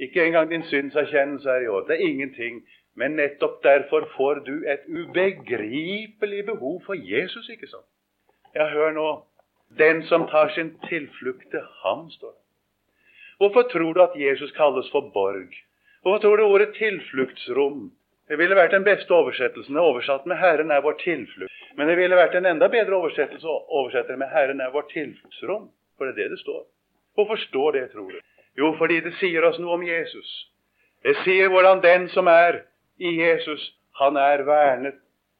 [0.00, 1.86] Ikke engang din synserkjennelse er i år.
[1.88, 2.60] Det er ingenting.
[2.96, 7.86] Men nettopp derfor får du et ubegripelig behov for Jesus, ikke sant?
[8.54, 9.08] Ja, hør nå.
[9.78, 12.42] Den som tar sin tilflukt til ham, står det.
[13.38, 15.54] Hvorfor tror du at Jesus kalles for borg?
[16.02, 17.90] Hvorfor tror du ordet 'tilfluktsrom'?
[18.28, 19.76] Det ville vært den beste oversettelsen.
[19.76, 21.52] Oversatt med 'Herren er vår tilflukt'.
[21.76, 25.68] Men det ville vært en enda bedre oversettelse å oversette med 'Herren er vår tilfluktsrom'.
[25.96, 26.64] For det er det det står.
[27.14, 28.20] Hvorfor står det, tror du?
[28.58, 30.46] Jo, fordi det sier oss noe om Jesus.
[31.02, 32.62] Det sier hvordan den som er
[32.98, 34.94] i Jesus, han er vernet.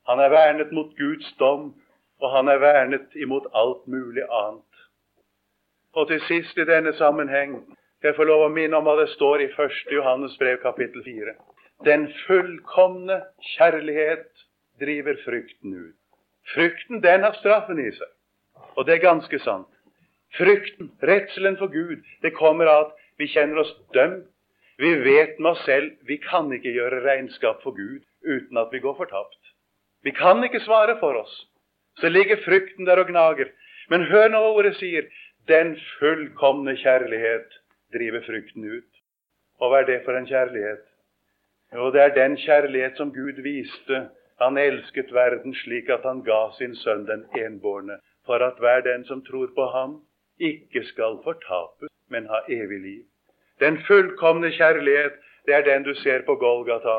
[0.09, 1.74] Han er vernet mot Guds dom,
[2.21, 4.83] og han er vernet imot alt mulig annet.
[5.95, 7.57] Og til sist i denne sammenheng
[8.03, 9.81] jeg få lov å minne om hva det står i 1.
[9.93, 11.35] Johannes brev kapittel 4.
[11.85, 13.18] Den fullkomne
[13.57, 14.47] kjærlighet
[14.81, 15.97] driver frykten ut.
[16.55, 18.09] Frykten, den har straffen i seg.
[18.77, 19.68] Og det er ganske sant.
[20.39, 24.29] Frykten, redselen for Gud, det kommer av at vi kjenner oss dømt.
[24.81, 28.81] Vi vet med oss selv vi kan ikke gjøre regnskap for Gud uten at vi
[28.81, 29.41] går fortapt.
[30.01, 31.35] Vi kan ikke svare for oss.
[31.99, 33.51] Så ligger frykten der og gnager.
[33.91, 35.09] Men hør nå hva ordet sier.
[35.49, 37.59] Den fullkomne kjærlighet
[37.95, 38.91] driver frykten ut.
[39.61, 40.84] Og hva er det for en kjærlighet?
[41.74, 44.09] Jo, det er den kjærlighet som Gud viste.
[44.41, 49.05] Han elsket verden slik at han ga sin sønn den enbårne, for at hver den
[49.05, 50.01] som tror på ham,
[50.41, 53.03] ikke skal fortapes, men ha evig liv.
[53.61, 56.99] Den fullkomne kjærlighet, det er den du ser på Golgata,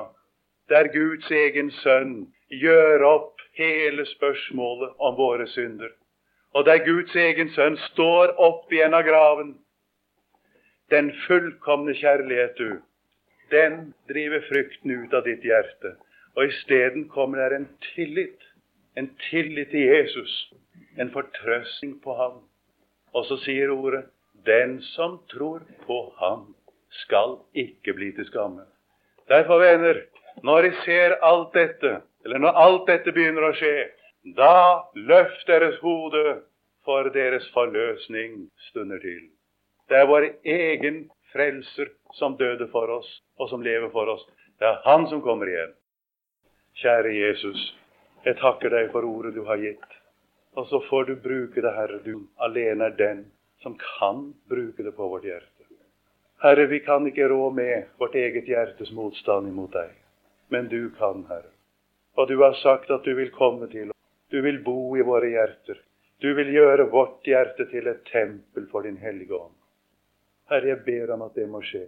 [0.69, 5.91] Det er Guds egen sønn gjør opp hele spørsmålet om våre synder
[6.53, 9.53] og der Guds egen sønn står opp igjen av graven.
[10.91, 12.81] Den fullkomne kjærlighet, du,
[13.51, 15.95] den driver frykten ut av ditt hjerte.
[16.35, 18.39] Og isteden kommer der en tillit.
[18.99, 20.33] En tillit til Jesus.
[20.99, 22.41] En fortrøstning på ham.
[23.15, 24.05] Og så sier ordet
[24.47, 26.49] den som tror på ham,
[27.05, 28.65] skal ikke bli til skamme.
[29.31, 30.01] Derfor, venner,
[30.43, 33.89] når jeg ser alt dette, eller når alt dette begynner å skje,
[34.37, 36.41] da løft deres hode,
[36.85, 39.27] for deres forløsning stunder til.
[39.89, 41.03] Det er vår egen
[41.33, 44.23] frelser som døde for oss, og som lever for oss.
[44.57, 45.73] Det er Han som kommer igjen.
[46.81, 47.61] Kjære Jesus,
[48.25, 49.97] jeg takker deg for ordet du har gitt.
[50.57, 51.99] Og så får du bruke det, Herre.
[52.03, 53.25] Du alene er den
[53.61, 55.47] som kan bruke det på vårt hjerte.
[56.41, 59.91] Herre, vi kan ikke rå med vårt eget hjertes motstand imot deg.
[60.49, 61.51] Men du kan, Herre.
[62.17, 63.97] Og du har sagt at du vil komme til oss.
[64.31, 65.79] Du vil bo i våre hjerter.
[66.21, 69.55] Du vil gjøre vårt hjerte til et tempel for din hellige ånd.
[70.51, 71.87] Herre, jeg ber om at det må skje.